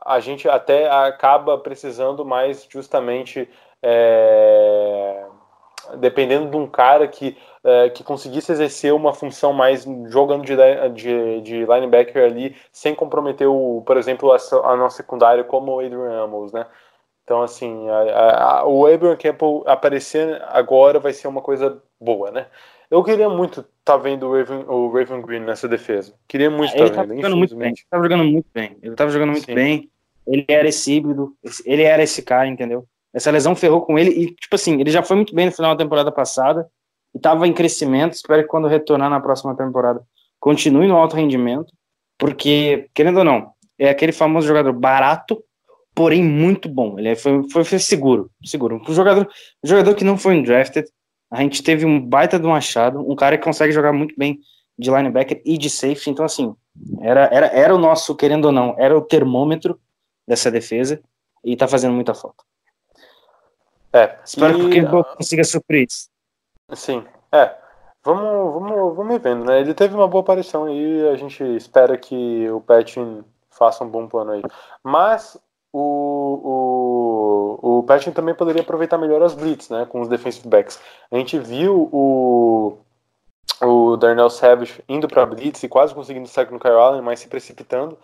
[0.03, 3.47] a gente até acaba precisando mais justamente
[3.83, 5.25] é,
[5.97, 10.55] dependendo de um cara que, é, que conseguisse exercer uma função mais jogando de,
[10.93, 15.79] de, de, linebacker ali, sem comprometer, o, por exemplo, a, a nossa secundária, como o
[15.79, 16.65] Adrian Amos, né?
[17.23, 22.47] Então, assim, a, a, o Abraham Campbell aparecer agora vai ser uma coisa boa, né?
[22.89, 26.13] Eu queria muito estar tá vendo o Raven, o Raven Green nessa defesa.
[26.27, 27.21] Queria muito estar tá vendo.
[27.21, 27.69] Jogando muito bem.
[27.69, 28.77] Ele tava jogando muito bem.
[28.81, 29.55] Ele tava jogando muito Sim.
[29.55, 29.89] bem.
[30.27, 31.33] Ele era esse híbrido.
[31.65, 32.85] Ele era esse cara, entendeu?
[33.13, 35.73] Essa lesão ferrou com ele e, tipo assim, ele já foi muito bem no final
[35.73, 36.69] da temporada passada
[37.13, 38.13] e estava em crescimento.
[38.13, 40.01] Espero que quando retornar na próxima temporada
[40.39, 41.73] continue no alto rendimento,
[42.17, 45.43] porque, querendo ou não, é aquele famoso jogador barato,
[45.95, 46.97] porém muito bom.
[46.99, 48.81] Ele foi, foi, foi seguro, seguro.
[48.87, 49.27] Um jogador,
[49.63, 50.87] um jogador que não foi drafted,
[51.31, 54.39] a gente teve um baita de um achado, um cara que consegue jogar muito bem
[54.77, 56.53] de linebacker e de safety, então assim,
[57.01, 59.79] era, era, era o nosso, querendo ou não, era o termômetro
[60.27, 61.01] dessa defesa
[61.43, 62.43] e tá fazendo muita falta.
[63.93, 64.17] É.
[64.23, 64.71] Espero e...
[64.71, 64.87] que ele
[65.17, 66.10] consiga suprir isso.
[66.73, 67.55] Sim, é.
[68.03, 69.59] Vamos, vamos, vamos vendo, né?
[69.59, 74.07] Ele teve uma boa aparição aí, a gente espera que o Patton faça um bom
[74.07, 74.41] plano aí.
[74.83, 75.37] Mas
[75.71, 79.85] o, o, o Patton também poderia aproveitar melhor as blitz, né?
[79.85, 80.79] Com os defensive backs.
[81.11, 82.77] A gente viu o,
[83.61, 87.27] o Darnell Savage indo para blitz e quase conseguindo sair no Kyle Allen, mas se
[87.27, 87.97] precipitando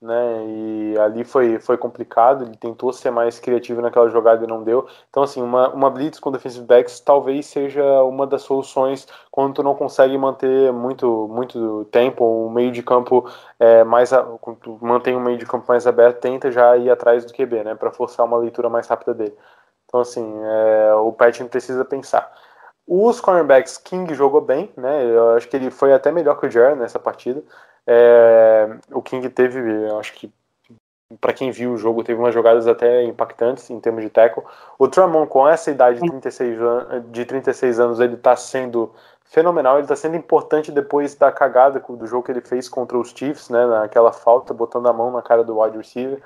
[0.00, 0.44] né?
[0.46, 2.44] E ali foi, foi complicado.
[2.44, 4.86] Ele tentou ser mais criativo naquela jogada e não deu.
[5.08, 9.62] Então, assim, uma, uma blitz com defensive backs talvez seja uma das soluções quando tu
[9.62, 12.24] não consegue manter muito, muito tempo.
[12.24, 13.28] O meio de campo
[13.58, 14.10] é, mais.
[14.40, 17.64] Quando tu mantém o meio de campo mais aberto, tenta já ir atrás do QB,
[17.64, 17.74] né?
[17.74, 19.36] Para forçar uma leitura mais rápida dele.
[19.86, 22.30] Então, assim, é, o Patton precisa pensar.
[22.86, 25.04] Os cornerbacks, King jogou bem, né?
[25.04, 27.42] Eu acho que ele foi até melhor que o Jared nessa partida.
[27.86, 29.60] É, o King teve,
[29.98, 30.32] acho que
[31.20, 34.42] para quem viu o jogo, teve umas jogadas até impactantes em termos de tackle.
[34.78, 38.92] O Tramon, com essa idade de 36, an de 36 anos, ele está sendo
[39.24, 43.10] fenomenal, ele está sendo importante depois da cagada do jogo que ele fez contra os
[43.10, 46.20] Chiefs, né, naquela falta, botando a mão na cara do wide receiver.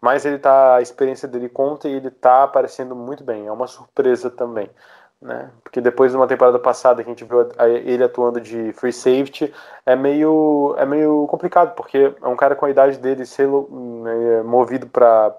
[0.00, 3.66] Mas ele tá, a experiência dele conta e ele está aparecendo muito bem, é uma
[3.66, 4.70] surpresa também
[5.20, 5.50] né?
[5.62, 7.48] Porque depois de uma temporada passada que a gente viu
[7.84, 9.52] ele atuando de free safety,
[9.84, 14.42] é meio é meio complicado, porque é um cara com a idade dele ser né,
[14.42, 15.30] movido para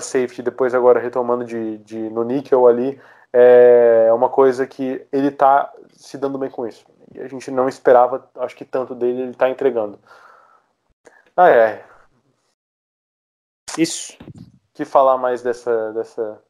[0.00, 3.00] safety, depois agora retomando de, de no níquel ali,
[3.32, 6.84] é uma coisa que ele tá se dando bem com isso.
[7.14, 9.98] E a gente não esperava, acho que tanto dele, ele tá entregando.
[11.36, 11.84] Ah, é.
[13.78, 14.16] Isso.
[14.74, 16.42] que falar mais dessa dessa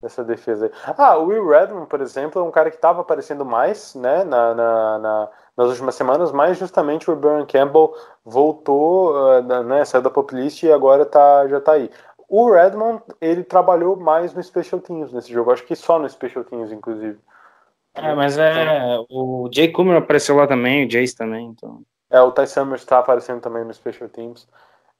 [0.00, 0.72] dessa defesa aí.
[0.96, 4.54] Ah, o Will Redmond, por exemplo, é um cara que estava aparecendo mais né, na,
[4.54, 7.94] na, na, nas últimas semanas, mas justamente o Brian Campbell
[8.24, 11.90] voltou, uh, né, saiu da pop list e agora tá, já está aí.
[12.28, 16.44] O Redmond, ele trabalhou mais no Special Teams nesse jogo, acho que só no Special
[16.44, 17.18] Teams, inclusive.
[17.94, 18.98] É, mas é.
[19.08, 21.80] O Jay Coomer apareceu lá também, o Jace também, então.
[22.10, 24.46] É, o Ty Summers está aparecendo também no Special Teams.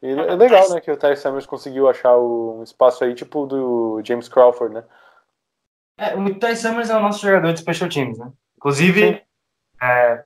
[0.03, 4.01] E é legal, né, que o Ty Summers conseguiu achar um espaço aí, tipo do
[4.05, 4.85] James Crawford, né?
[5.99, 8.31] É, o Ty Summers é o nosso jogador de special teams, né?
[8.57, 9.23] Inclusive,
[9.83, 10.25] é,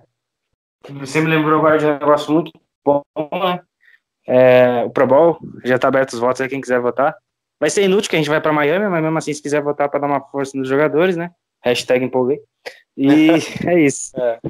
[0.89, 2.53] você me lembrou agora de um negócio muito
[2.85, 3.61] bom, né?
[4.27, 7.17] É, o Pro Bowl, já tá aberto os votos aí, quem quiser votar.
[7.59, 9.89] Vai ser inútil que a gente vai para Miami, mas mesmo assim, se quiser votar
[9.89, 11.31] para dar uma força nos jogadores, né?
[11.63, 12.41] Hashtag empolguei.
[12.97, 13.29] E
[13.69, 14.13] é isso.
[14.19, 14.41] É.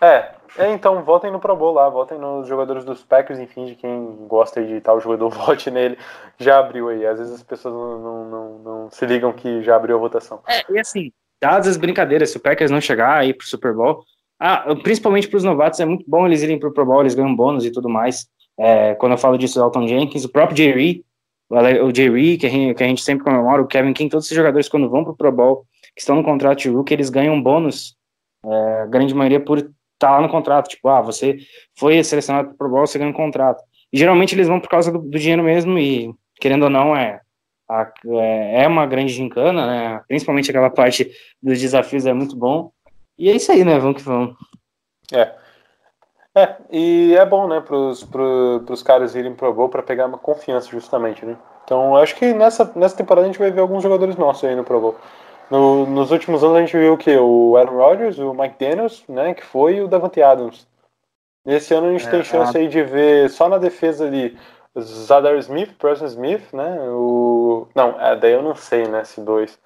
[0.00, 0.40] é.
[0.58, 4.26] É, então, votem no Pro Bowl lá, votem nos jogadores dos Packers, enfim, de quem
[4.26, 5.96] gosta de tal jogador, vote nele.
[6.38, 7.06] Já abriu aí.
[7.06, 10.40] Às vezes as pessoas não, não, não, não se ligam que já abriu a votação.
[10.48, 14.04] É, e assim, dadas as brincadeiras, se o Packers não chegar aí pro Super Bowl,
[14.40, 17.34] ah, principalmente para os novatos, é muito bom eles irem pro Pro Bowl, eles ganham
[17.36, 18.26] bônus e tudo mais.
[18.58, 21.04] É, quando eu falo disso, o Alton Jenkins, o próprio Jerry,
[21.50, 24.88] o Jerry, que a, gente, a sempre comemora, o Kevin King, todos esses jogadores, quando
[24.88, 27.96] vão pro Pro Bowl, que estão no contrato de rookie, eles ganham bônus,
[28.44, 29.70] é, grande maioria por
[30.00, 31.38] tá lá no contrato, tipo, ah, você
[31.76, 33.62] foi selecionado Pro Bowl, você ganha um contrato.
[33.92, 37.20] E geralmente eles vão por causa do, do dinheiro mesmo e, querendo ou não, é,
[37.68, 40.02] a, é, é, uma grande gincana, né?
[40.08, 41.10] Principalmente aquela parte
[41.42, 42.72] dos desafios é muito bom.
[43.18, 43.78] E é isso aí, né?
[43.78, 44.34] Vamos que vamos.
[45.12, 45.34] É.
[46.34, 50.16] É, e é bom, né, pros, pro, pros caras irem pro Bowl para pegar uma
[50.16, 51.36] confiança, justamente, né?
[51.64, 54.64] Então, acho que nessa, nessa temporada a gente vai ver alguns jogadores nossos aí no
[54.64, 54.96] Pro Bowl.
[55.50, 57.16] No, nos últimos anos a gente viu o que?
[57.16, 59.34] O Aaron Rodgers, o Mike Daniels, né?
[59.34, 60.66] Que foi e o Davante Adams.
[61.44, 64.38] Nesse ano a gente é, tem chance aí de ver só na defesa ali
[64.78, 66.78] Zadar Smith, Preston Smith, né?
[66.90, 67.66] O...
[67.74, 69.02] Não, é, daí eu não sei, né?
[69.02, 69.58] Se dois.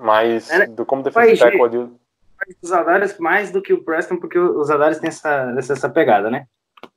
[0.00, 1.90] Mas é, do, como defesa tackle ali.
[2.60, 6.46] Os Zadares mais do que o Preston, porque os Zadares têm essa, essa pegada, né?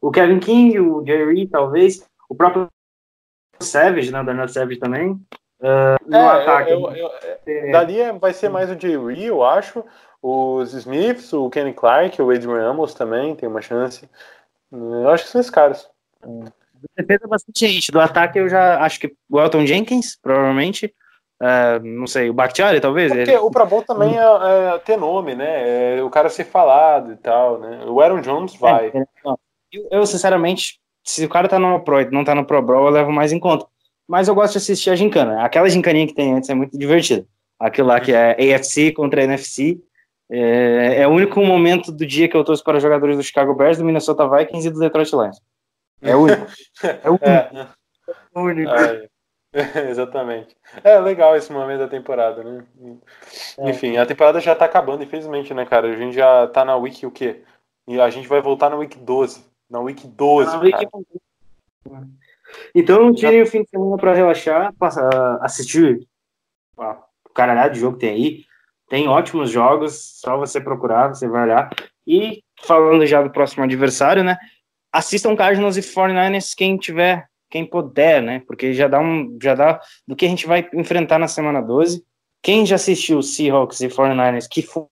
[0.02, 2.68] O Kevin King, o Jerry, talvez, o próprio
[3.60, 4.22] Savage, né?
[4.22, 5.20] O Daniel Savage também.
[5.60, 6.72] Uh, no é, ataque.
[6.72, 7.10] Eu, eu,
[7.46, 7.72] é.
[7.72, 9.84] Dali é, vai ser mais o Jerry, eu acho.
[10.22, 14.10] Os Smiths, o Kenny Clark, o Adrian Amos também tem uma chance.
[14.72, 15.88] Eu acho que são esses caras.
[16.98, 17.92] Defesa bastante gente.
[17.92, 20.94] Do ataque eu já acho que o Elton Jenkins, provavelmente.
[21.42, 23.12] Uh, não sei, o Bakhtiari, talvez?
[23.12, 23.38] É porque ele...
[23.40, 25.98] o Pro Bowl também é, é, ter nome, né?
[25.98, 27.86] É o cara ser falado e tal, né?
[27.86, 28.92] O Aaron Jones vai.
[29.72, 32.92] eu, eu, sinceramente, se o cara tá no Pro não tá no Pro Bowl, eu
[32.92, 33.68] levo mais em conta
[34.08, 35.44] mas eu gosto de assistir a gincana.
[35.44, 37.26] Aquela gincaninha que tem antes é muito divertida.
[37.60, 39.80] Aquilo lá que é AFC contra NFC.
[40.30, 43.78] É, é, o único momento do dia que eu torço para jogadores do Chicago Bears,
[43.78, 45.42] do Minnesota Vikings e do Detroit Lions.
[46.02, 46.46] É o único.
[46.84, 47.26] É o único.
[48.08, 48.40] É.
[48.40, 48.72] O único.
[48.72, 49.10] É,
[49.90, 50.56] exatamente.
[50.84, 52.64] É legal esse momento da temporada, né?
[53.58, 53.70] É.
[53.70, 55.88] Enfim, a temporada já tá acabando, infelizmente, né, cara?
[55.88, 57.42] A gente já tá na week o quê?
[57.88, 59.46] E a gente vai voltar na week 12.
[59.70, 60.52] Na week 12.
[60.52, 60.88] Na week...
[62.74, 66.08] Então tirem o fim de semana para relaxar, passar, assistir
[66.78, 66.98] a
[67.34, 68.46] caralhada de jogo que tem aí.
[68.90, 71.70] Tem ótimos jogos, só você procurar, você vai olhar.
[72.06, 74.38] E falando já do próximo adversário, né?
[74.92, 78.44] Assistam Cardinals e 49ers quem tiver, quem puder, né?
[78.48, 82.04] Porque já dá um, já dá do que a gente vai enfrentar na semana 12.
[82.42, 84.86] Quem já assistiu Seahawks e 49ers, que foi,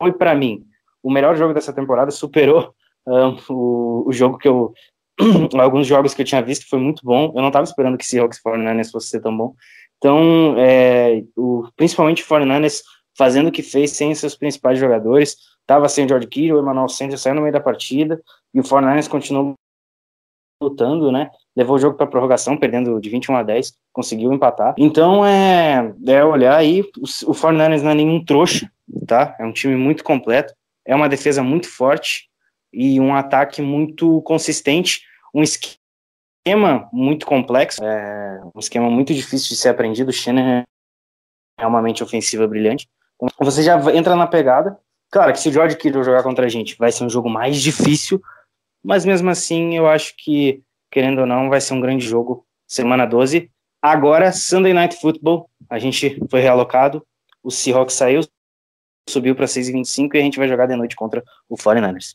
[0.00, 0.64] foi para mim
[1.02, 2.74] o melhor jogo dessa temporada, superou
[3.06, 4.72] um, o, o jogo que eu
[5.60, 7.32] alguns jogos que eu tinha visto foi muito bom.
[7.34, 9.54] Eu não estava esperando que Seahawks 49ers fosse ser tão bom.
[9.98, 12.82] Então, é, o, principalmente o 49ers
[13.16, 15.36] fazendo o que fez sem seus principais jogadores.
[15.66, 18.20] Tava sem o George Kittle, o Emmanuel Sanders saiu no meio da partida
[18.54, 19.54] e o 49ers continuou
[20.62, 21.30] lutando, né?
[21.56, 24.74] Levou o jogo para prorrogação, perdendo de 21 a 10, conseguiu empatar.
[24.78, 28.70] Então, é, é olhar aí, o, o 49ers não é nenhum trouxa,
[29.06, 29.36] tá?
[29.38, 30.54] É um time muito completo,
[30.84, 32.28] é uma defesa muito forte
[32.72, 35.02] e um ataque muito consistente
[35.34, 40.08] um esquema muito complexo, é um esquema muito difícil de ser aprendido.
[40.08, 40.64] O Shannon
[41.58, 42.88] é uma mente ofensiva brilhante.
[43.38, 44.78] Você já entra na pegada.
[45.10, 47.60] Claro que se o George Kittle jogar contra a gente, vai ser um jogo mais
[47.60, 48.22] difícil,
[48.82, 52.46] mas mesmo assim eu acho que, querendo ou não, vai ser um grande jogo.
[52.66, 53.50] Semana 12.
[53.82, 57.04] Agora, Sunday Night Football, a gente foi realocado,
[57.42, 58.20] o Seahawks saiu,
[59.08, 62.14] subiu para 6,25 e a gente vai jogar de noite contra o 49ers.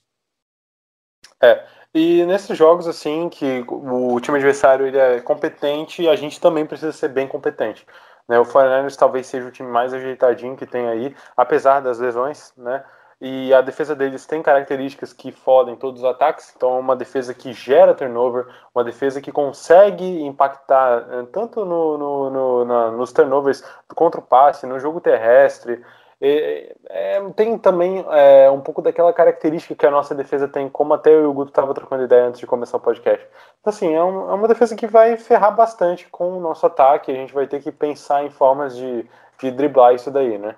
[1.42, 1.66] É,
[1.96, 6.92] e nesses jogos, assim, que o time adversário ele é competente, a gente também precisa
[6.92, 7.88] ser bem competente.
[8.28, 8.38] Né?
[8.38, 12.84] O 49ers talvez seja o time mais ajeitadinho que tem aí, apesar das lesões, né?
[13.22, 17.34] E a defesa deles tem características que fodem todos os ataques, então é uma defesa
[17.34, 23.14] que gera turnover, uma defesa que consegue impactar eh, tanto no, no, no na, nos
[23.14, 23.64] turnovers
[23.96, 25.82] contra o passe, no jogo terrestre,
[26.28, 30.94] é, é, tem também é, um pouco daquela característica que a nossa defesa tem, como
[30.94, 33.26] até eu e o Guto estava trocando ideia antes de começar o podcast.
[33.62, 37.12] Então, assim, é, um, é, uma defesa que vai ferrar bastante com o nosso ataque,
[37.12, 39.06] a gente vai ter que pensar em formas de,
[39.40, 40.56] de driblar isso daí, né?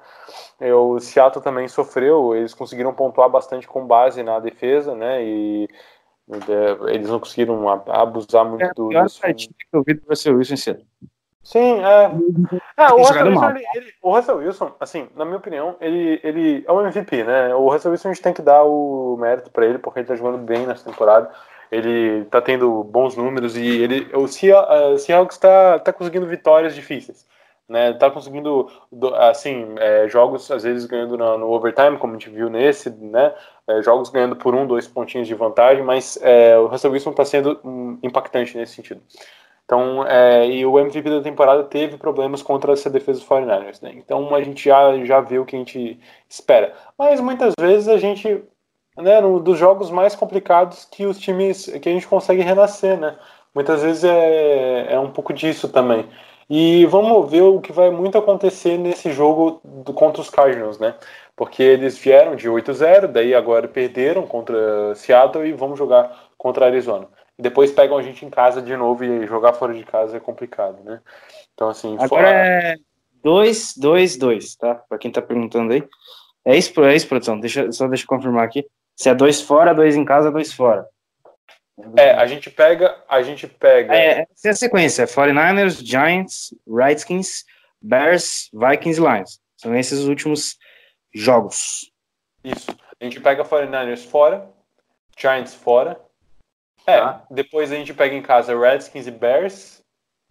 [0.59, 5.24] Eu, o Seattle também sofreu, eles conseguiram pontuar bastante com base na defesa, né?
[5.24, 5.68] E
[6.30, 8.91] é, eles não conseguiram abusar muito é, do.
[8.93, 10.86] É a pior partida que eu vi do Russell Wilson cedo.
[11.48, 12.12] Sim, é.
[12.76, 16.66] é o, Russell Wilson, ele, ele, o Russell Wilson, assim, na minha opinião, ele, ele
[16.68, 17.56] é um MVP, né?
[17.56, 20.16] O Russell Wilson a gente tem que dar o mérito para ele, porque ele tá
[20.18, 21.32] jogando bem nessa temporada.
[21.72, 27.26] Ele tá tendo bons números e ele, o Seahawks tá, tá conseguindo vitórias difíceis.
[27.70, 28.70] Né, tá conseguindo,
[29.16, 33.34] assim, é, jogos às vezes ganhando no, no, overtime, como a gente viu nesse, né,
[33.68, 37.26] é, jogos ganhando por um, dois pontinhos de vantagem, mas é, o Russell Wilson está
[37.26, 39.02] sendo um, impactante nesse sentido.
[39.68, 43.91] Então, é, e o MVP da temporada teve problemas contra essa defesa dos 49ers, né?
[43.97, 45.99] Então a gente já, já viu o que a gente
[46.30, 46.74] espera.
[46.97, 48.45] Mas muitas vezes a gente,
[48.97, 53.18] né, no, dos jogos mais complicados que os times, que a gente consegue renascer, né?
[53.53, 56.07] Muitas vezes é, é um pouco disso também.
[56.49, 60.95] E vamos ver o que vai muito acontecer nesse jogo do, contra os Cardinals, né?
[61.36, 67.09] Porque eles vieram de 8-0, daí agora perderam contra Seattle e vamos jogar contra Arizona
[67.38, 70.20] e depois pegam a gente em casa de novo e jogar fora de casa é
[70.20, 71.02] complicado, né?
[71.54, 71.94] Então, assim.
[71.96, 72.30] Agora fora...
[72.30, 72.76] é
[73.24, 74.76] 2, 2, 2, tá?
[74.76, 75.84] Pra quem tá perguntando aí.
[76.46, 77.40] É isso, é isso, produção.
[77.40, 78.66] Deixa, só deixa eu confirmar aqui.
[78.96, 80.88] Se é dois fora, dois em casa, dois fora.
[81.96, 83.04] É, a gente pega.
[83.08, 83.94] A gente pega.
[83.94, 87.44] É, essa é a sequência: 49ers, Giants, Redskins,
[87.82, 89.40] Bears, Vikings e Lions.
[89.58, 90.58] São esses os últimos
[91.14, 91.92] jogos.
[92.44, 92.72] Isso.
[93.00, 94.50] A gente pega 49ers fora,
[95.16, 96.00] Giants fora,
[96.88, 97.22] é, tá?
[97.30, 99.82] depois a gente pega em casa Redskins e Bears,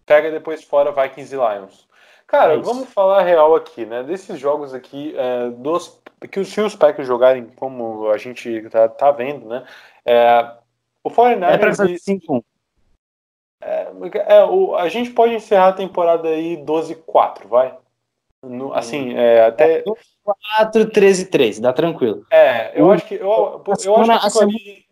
[0.05, 1.87] pega depois fora Vikings e Lions.
[2.25, 4.03] Cara, é vamos falar real aqui, né?
[4.03, 9.11] Desses jogos aqui, é, dos, que se os Packers jogarem como a gente tá, tá
[9.11, 9.63] vendo, né?
[10.03, 10.51] É,
[11.03, 11.53] o 49ers...
[11.53, 12.43] É pra fazer 5
[13.61, 13.87] é,
[14.27, 17.77] é, o, a gente pode encerrar a temporada aí 12-4, vai?
[18.43, 19.83] No, assim, é, até...
[20.23, 22.25] 4, 13 3, dá tranquilo.
[22.29, 23.15] É, eu acho que...
[23.15, 24.86] Eu, eu, eu acho que ali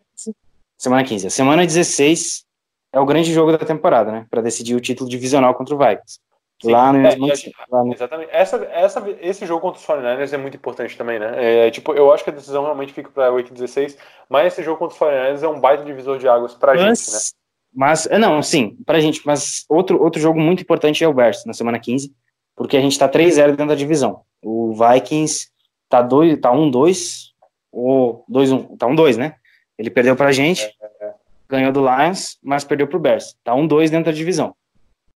[0.78, 1.26] Semana 15.
[1.26, 2.44] A semana 16
[2.92, 4.26] é o grande jogo da temporada, né?
[4.30, 6.20] Para decidir o título divisional contra o Vikings.
[6.62, 7.92] Sim, lá no, é, no...
[7.92, 8.30] Exatamente.
[8.32, 11.66] Essa, essa, esse jogo contra os 49ers é muito importante também, né?
[11.66, 13.98] É, tipo, eu acho que a decisão realmente fica para Week 16,
[14.28, 17.12] mas esse jogo contra os 49ers é um baita divisor de águas pra mas, gente,
[17.12, 17.18] né?
[17.74, 19.20] Mas, é, não, sim, pra gente.
[19.26, 22.10] Mas outro, outro jogo muito importante é o Bears, na semana 15,
[22.54, 24.22] porque a gente tá 3-0 dentro da divisão.
[24.42, 25.48] O Vikings
[25.90, 27.32] tá 1-2, tá 1-2,
[27.70, 29.34] ou 2-1, tá 1-2, né?
[29.78, 31.14] Ele perdeu pra gente, é, é.
[31.48, 33.36] ganhou do Lions, mas perdeu pro Bears.
[33.44, 34.54] Tá um dois dentro da divisão.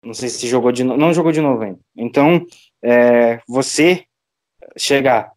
[0.03, 0.99] Não sei se jogou de novo.
[0.99, 1.79] Não jogou de novo ainda.
[1.95, 2.45] Então,
[2.83, 4.05] é, você
[4.77, 5.31] chegar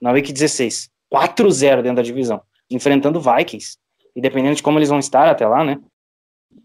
[0.00, 3.78] na Week 16, 4-0 dentro da divisão, enfrentando Vikings,
[4.14, 5.80] e dependendo de como eles vão estar até lá, né?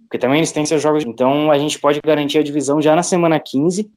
[0.02, 1.04] Porque também eles têm seus jogos.
[1.06, 3.92] Então a gente pode garantir a divisão já na semana 15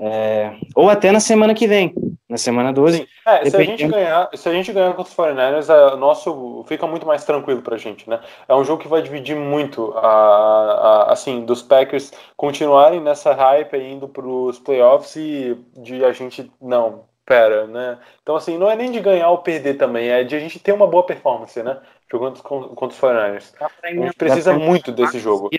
[0.00, 1.92] é, ou até na semana que vem,
[2.30, 3.08] na semana 12.
[3.26, 6.86] É, se, a gente ganhar, se a gente ganhar contra os 49ers, é, nosso fica
[6.86, 8.20] muito mais tranquilo pra gente, né?
[8.48, 13.76] É um jogo que vai dividir muito, a, a, assim, dos Packers continuarem nessa hype
[13.76, 17.98] indo pros playoffs e de a gente, não, pera, né?
[18.22, 20.72] Então, assim, não é nem de ganhar ou perder também, é de a gente ter
[20.72, 21.80] uma boa performance, né?
[22.10, 23.54] Jogando contra os 49ers.
[23.82, 25.50] A gente precisa muito desse jogo.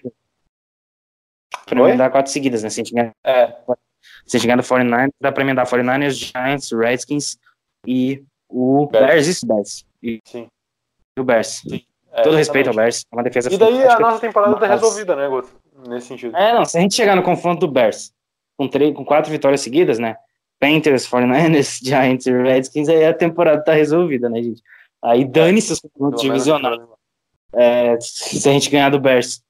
[1.65, 2.69] Pra emendar quatro seguidas, né?
[2.69, 3.57] Se a gente ganhar é.
[4.25, 7.37] Se chegar no 49ers, dá pra emendar 49ers, Giants, Redskins
[7.85, 9.85] e o Bears, isso, Bears.
[10.03, 10.47] E, Sim.
[11.17, 11.61] e o Bears.
[11.67, 11.83] Sim.
[12.11, 15.15] É, Todo respeito ao Bears, é uma defesa E daí a nossa temporada tá resolvida,
[15.15, 15.49] né, Guto?
[15.87, 16.35] Nesse sentido.
[16.35, 18.13] É, não, se a gente chegar no confronto do Bears
[18.57, 20.17] com, três, com quatro vitórias seguidas, né?
[20.59, 24.61] Panthers, 49ers, Giants e Redskins, aí a temporada tá resolvida, né, gente?
[25.03, 26.79] Aí dane-se os confrontos divisionais.
[27.53, 29.41] É, se a gente ganhar do Bears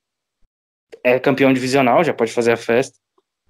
[1.03, 2.97] é campeão divisional, já pode fazer a festa.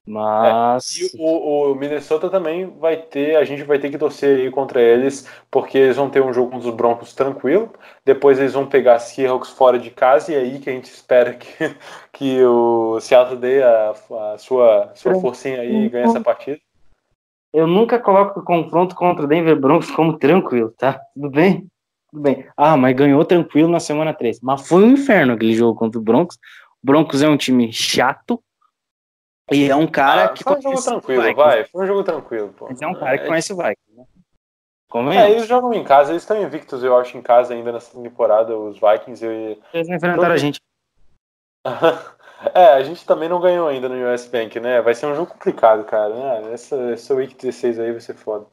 [0.05, 0.97] Mas.
[0.97, 4.51] É, e o, o, Minnesota também vai ter, a gente vai ter que torcer aí
[4.51, 7.71] contra eles, porque eles vão ter um jogo com os Broncos tranquilo,
[8.03, 11.33] depois eles vão pegar Seahawks fora de casa, e é aí que a gente espera
[11.33, 11.47] que,
[12.11, 16.59] que o Seattle dê a, a sua, sua forcinha aí e ganhe essa partida.
[17.53, 20.99] Eu nunca coloco o confronto contra o Denver Broncos como tranquilo, tá?
[21.13, 21.67] Tudo bem?
[22.09, 22.45] Tudo bem.
[22.55, 24.39] Ah, mas ganhou tranquilo na semana 3.
[24.41, 26.37] Mas foi um inferno aquele jogo contra o Broncos.
[26.81, 28.41] O Broncos é um time chato,
[29.51, 30.43] e é um cara ah, que.
[30.43, 31.63] Foi um jogo tranquilo, vai.
[31.65, 32.67] Foi um jogo tranquilo, pô.
[32.69, 34.05] Mas é um cara que é, conhece o Vikings, né?
[35.15, 38.57] É, eles jogam em casa, eles estão invictos, eu acho, em casa ainda nessa temporada,
[38.57, 39.25] os Vikings.
[39.25, 39.59] E...
[39.73, 40.59] Eles não enfrentaram a gente.
[42.53, 44.81] é, a gente também não ganhou ainda no US Bank, né?
[44.81, 46.13] Vai ser um jogo complicado, cara.
[46.13, 46.53] Né?
[46.53, 48.45] Essa, essa Week 16 aí vai ser foda.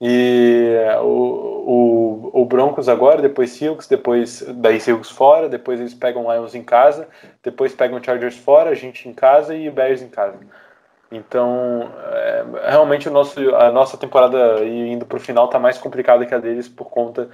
[0.00, 6.30] E o, o, o, Broncos agora, depois Seahawks, depois daí Seahawks fora, depois eles pegam
[6.30, 7.08] Lions em casa,
[7.42, 10.38] depois pegam Chargers fora, a gente em casa e Bears em casa.
[11.10, 16.24] Então, é, realmente o nosso, a nossa temporada indo para o final está mais complicada
[16.26, 17.28] que a deles por conta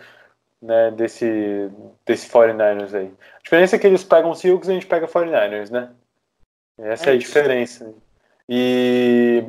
[0.60, 1.70] né, desse,
[2.04, 3.14] desse 49ers aí.
[3.36, 5.90] A diferença é que eles pegam Seahawks e a gente pega 49ers, né?
[6.76, 7.94] Essa é, é a diferença.
[8.48, 9.44] E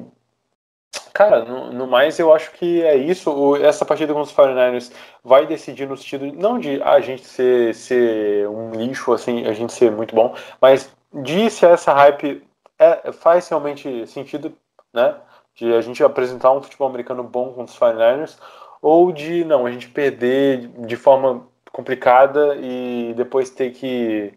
[1.20, 3.58] Cara, no, no, mais eu acho que é isso.
[3.58, 4.90] Essa partida com os 49ers
[5.22, 9.74] vai decidir no sentido não de a gente ser, ser um lixo, assim, a gente
[9.74, 12.42] ser muito bom, mas de se essa hype
[12.80, 14.54] é, faz realmente sentido,
[14.94, 15.18] né?
[15.56, 18.38] De a gente apresentar um futebol americano bom com os 49ers,
[18.82, 24.34] ou de não, a gente perder de forma complicada e depois ter que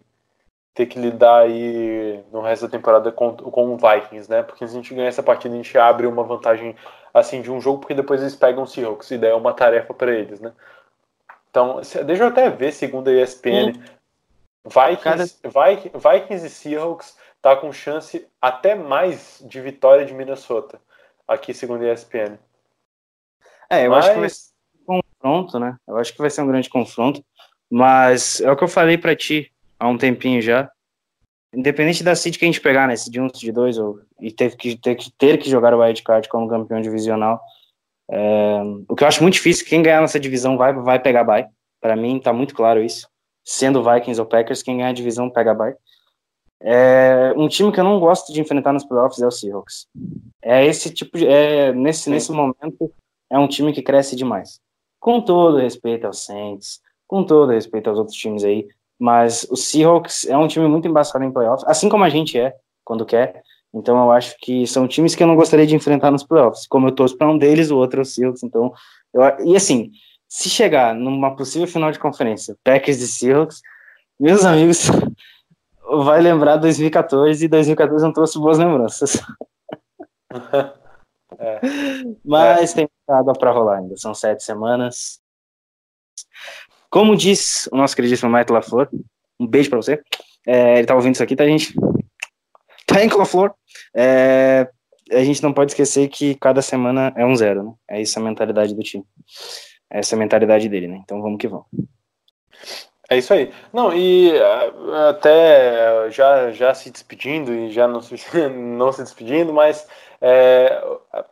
[0.73, 4.41] ter que lidar aí no resto da temporada com, com o Vikings, né?
[4.41, 6.75] Porque se a gente ganhar essa partida, a gente abre uma vantagem
[7.13, 9.93] assim de um jogo, porque depois eles pegam o Seahawks, e daí é uma tarefa
[9.93, 10.51] para eles, né?
[11.49, 13.73] Então, deixa eu até ver, segundo a ESPN,
[14.65, 20.81] Vikings, Vikings, Vikings e Seahawks tá com chance até mais de vitória de Minnesota,
[21.27, 22.39] aqui segundo a ESPN.
[23.69, 24.05] É, eu mas...
[24.05, 24.51] acho que vai ser
[24.87, 25.77] um confronto, né?
[25.87, 27.23] Eu acho que vai ser um grande confronto,
[27.69, 29.52] mas é o que eu falei para ti
[29.83, 30.71] há um tempinho já.
[31.53, 32.95] Independente da seed que a gente pegar, né?
[32.95, 36.27] de um, de dois, ou, e ter que, ter, que, ter que jogar o wildcard
[36.29, 37.39] como campeão divisional.
[38.09, 41.45] É, o que eu acho muito difícil, quem ganhar nessa divisão vai, vai pegar bye.
[41.81, 43.07] Para mim, tá muito claro isso.
[43.45, 45.75] Sendo Vikings ou Packers, quem ganhar a divisão pega bye.
[46.61, 49.85] É, um time que eu não gosto de enfrentar nos playoffs é o Seahawks.
[50.41, 51.27] É esse tipo de.
[51.27, 52.91] É, nesse, nesse momento,
[53.29, 54.61] é um time que cresce demais.
[54.97, 58.65] Com todo respeito aos Saints, com todo respeito aos outros times aí,
[58.99, 62.55] mas o Seahawks é um time muito embaçado em playoffs, assim como a gente é,
[62.83, 63.41] quando quer.
[63.73, 66.67] Então eu acho que são times que eu não gostaria de enfrentar nos playoffs.
[66.67, 68.43] Como eu torço para um deles, o outro é o Seahawks.
[68.43, 68.71] Então,
[69.13, 69.91] eu, e assim,
[70.27, 73.61] se chegar numa possível final de conferência, Packers e Seahawks,
[74.19, 74.87] meus amigos,
[76.03, 79.19] vai lembrar 2014 e 2014 não trouxe boas lembranças.
[81.39, 81.61] é.
[82.23, 82.75] Mas é.
[82.75, 85.22] tem nada para rolar ainda, são sete semanas.
[86.93, 88.87] Como diz o nosso queridíssimo Matt LaFleur,
[89.39, 89.99] um beijo para você.
[90.45, 91.73] É, ele tá ouvindo isso aqui, tá, gente?
[92.85, 93.51] Thank LaFleur.
[93.95, 94.69] É,
[95.11, 97.73] a gente não pode esquecer que cada semana é um zero, né?
[97.89, 99.03] É isso a mentalidade do time.
[99.89, 100.99] Essa é a mentalidade dele, né?
[101.03, 101.65] Então vamos que vamos.
[103.09, 103.51] É isso aí.
[103.73, 104.31] Não, e
[105.09, 108.15] até já, já se despedindo e já não se,
[108.53, 109.87] não se despedindo, mas
[110.23, 110.81] é,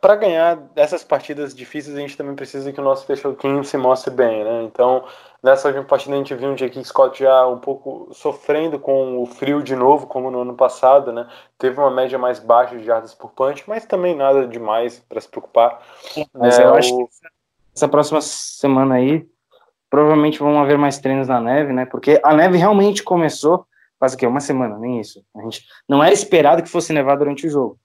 [0.00, 3.76] para ganhar essas partidas difíceis, a gente também precisa que o nosso special team se
[3.76, 4.62] mostre bem, né?
[4.64, 5.04] Então,
[5.42, 6.84] Nessa última partida a gente viu um J.K.
[6.84, 11.26] Scott já um pouco sofrendo com o frio de novo, como no ano passado, né?
[11.58, 15.28] Teve uma média mais baixa de jardas por punch, mas também nada demais para se
[15.28, 15.82] preocupar.
[16.32, 16.74] Mas é, eu o...
[16.74, 17.04] acho que
[17.74, 19.26] essa próxima semana aí
[19.90, 21.86] provavelmente vão haver mais treinos na neve, né?
[21.86, 23.66] Porque a neve realmente começou
[23.98, 24.26] faz o quê?
[24.28, 25.24] Uma semana, nem isso.
[25.36, 27.76] A gente não era esperado que fosse nevar durante o jogo.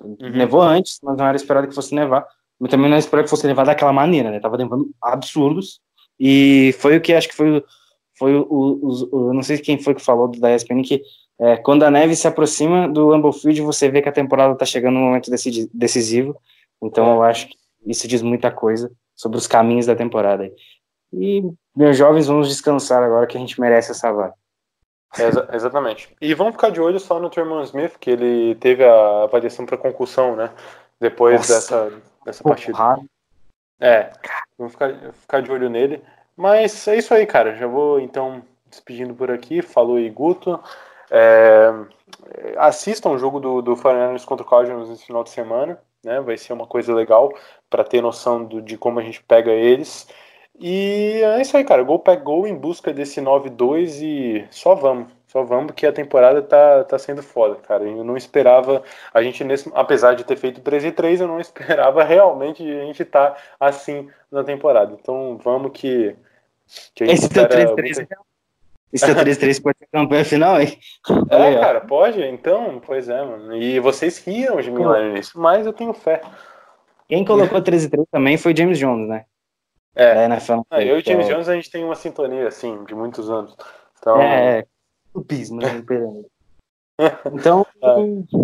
[0.00, 0.16] Uhum.
[0.30, 2.26] Nevou antes, mas não era esperado que fosse nevar.
[2.58, 4.40] Mas também não era esperado que fosse nevar daquela maneira, né?
[4.40, 5.80] Tava nevando absurdos.
[6.18, 7.62] E foi o que acho que foi,
[8.18, 11.02] foi o, o, o, não sei quem foi que falou da ESPN que
[11.38, 14.64] é, quando a neve se aproxima do Lambeau Field, você vê que a temporada está
[14.64, 15.30] chegando no momento
[15.74, 16.34] decisivo.
[16.82, 20.50] Então eu acho que isso diz muita coisa sobre os caminhos da temporada.
[21.12, 21.42] E
[21.74, 24.34] meus jovens, vamos descansar agora que a gente merece essa vaga.
[25.18, 26.14] É, exatamente.
[26.20, 29.76] E vamos ficar de olho só no Terman Smith, que ele teve a avaliação para
[29.76, 30.50] concussão, né?
[31.00, 31.92] Depois Nossa, dessa,
[32.24, 32.78] dessa partida.
[33.80, 34.10] É,
[34.56, 36.02] vou ficar, ficar de olho nele.
[36.36, 37.54] Mas é isso aí, cara.
[37.56, 39.62] Já vou então despedindo por aqui.
[39.62, 40.60] Falou aí, Guto.
[41.10, 41.72] É,
[42.58, 45.78] assistam o jogo do, do Foreigners contra o Cardinals nesse final de semana.
[46.04, 46.20] Né?
[46.20, 47.32] Vai ser uma coisa legal
[47.70, 50.06] para ter noção do, de como a gente pega eles.
[50.58, 51.82] E é isso aí, cara.
[51.82, 55.08] Gol pega gol em busca desse 9-2 e só vamos.
[55.26, 57.84] Só vamos, porque a temporada tá, tá sendo foda, cara.
[57.84, 58.82] Eu não esperava,
[59.12, 62.84] a gente, nesse, apesar de ter feito 13 e 3, eu não esperava realmente a
[62.84, 64.96] gente estar tá assim na temporada.
[64.98, 66.16] Então vamos que.
[66.94, 68.16] que Esse teu 13 3 muito...
[68.92, 70.78] Esse 3-3 pode ser campanha final, hein?
[71.28, 72.22] É, cara, pode?
[72.22, 73.54] Então, pois é, mano.
[73.54, 76.22] E vocês riam de mim lá início, mas eu tenho fé.
[77.08, 79.24] Quem colocou 13-3 também foi James Jones, né?
[79.96, 80.14] É.
[80.14, 80.60] Da NFL.
[80.70, 83.56] Ah, eu e James Jones, a gente tem uma sintonia, assim, de muitos anos.
[83.98, 84.20] Então...
[84.20, 84.66] É, é.
[85.12, 85.82] Tupismo, né?
[87.30, 88.40] Então, é.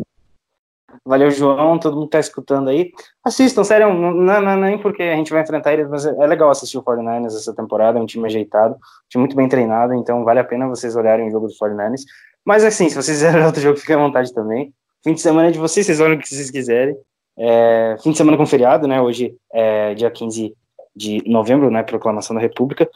[1.06, 2.92] valeu, João, todo mundo que tá escutando aí.
[3.24, 6.50] Assistam, sério, não, não, não, nem porque a gente vai enfrentar eles, mas é legal
[6.50, 10.22] assistir o 49ers essa temporada, é um time ajeitado, um time muito bem treinado, então
[10.22, 12.02] vale a pena vocês olharem o jogo do 49ers.
[12.44, 14.70] Mas assim, se vocês quiserem outro jogo, fiquem à vontade também.
[15.02, 16.94] Fim de semana é de vocês, vocês olham o que vocês quiserem.
[17.38, 19.00] É, fim de semana com feriado, né?
[19.00, 20.54] Hoje é dia 15
[20.94, 21.82] de novembro, né?
[21.82, 22.88] Proclamação da República.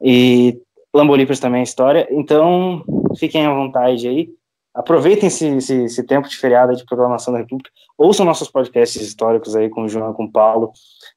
[0.00, 0.60] E
[0.94, 2.06] Lambolipers também é história.
[2.10, 2.84] Então,
[3.16, 4.30] fiquem à vontade aí.
[4.74, 7.70] Aproveitem esse, esse, esse, tempo de feriado de proclamação da República.
[7.96, 10.70] Ouçam nossos podcasts históricos aí com o João, com o Paulo,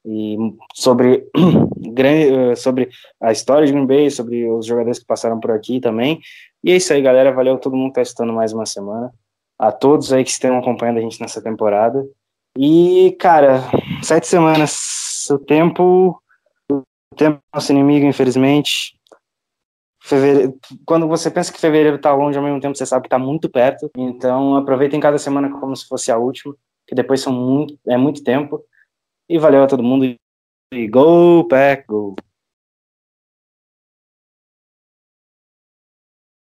[0.03, 0.35] e
[0.73, 1.27] sobre,
[2.57, 2.89] sobre
[3.21, 6.19] a história de Green Bay, sobre os jogadores que passaram por aqui também.
[6.63, 7.31] E é isso aí, galera.
[7.31, 9.13] Valeu todo mundo que está estando mais uma semana.
[9.59, 12.03] A todos aí que estão acompanhando a gente nessa temporada.
[12.57, 13.61] E, cara,
[14.01, 15.10] sete semanas.
[15.29, 16.21] O tempo.
[16.71, 16.83] O
[17.15, 18.97] tempo é nosso inimigo, infelizmente.
[20.03, 23.19] Fevereiro, quando você pensa que fevereiro está longe, ao mesmo tempo você sabe que está
[23.19, 23.89] muito perto.
[23.95, 26.55] Então aproveitem cada semana como se fosse a última,
[26.87, 28.63] que depois são muito, é muito tempo.
[29.29, 30.05] E valeu a todo mundo.
[30.73, 32.15] E go, pack, go!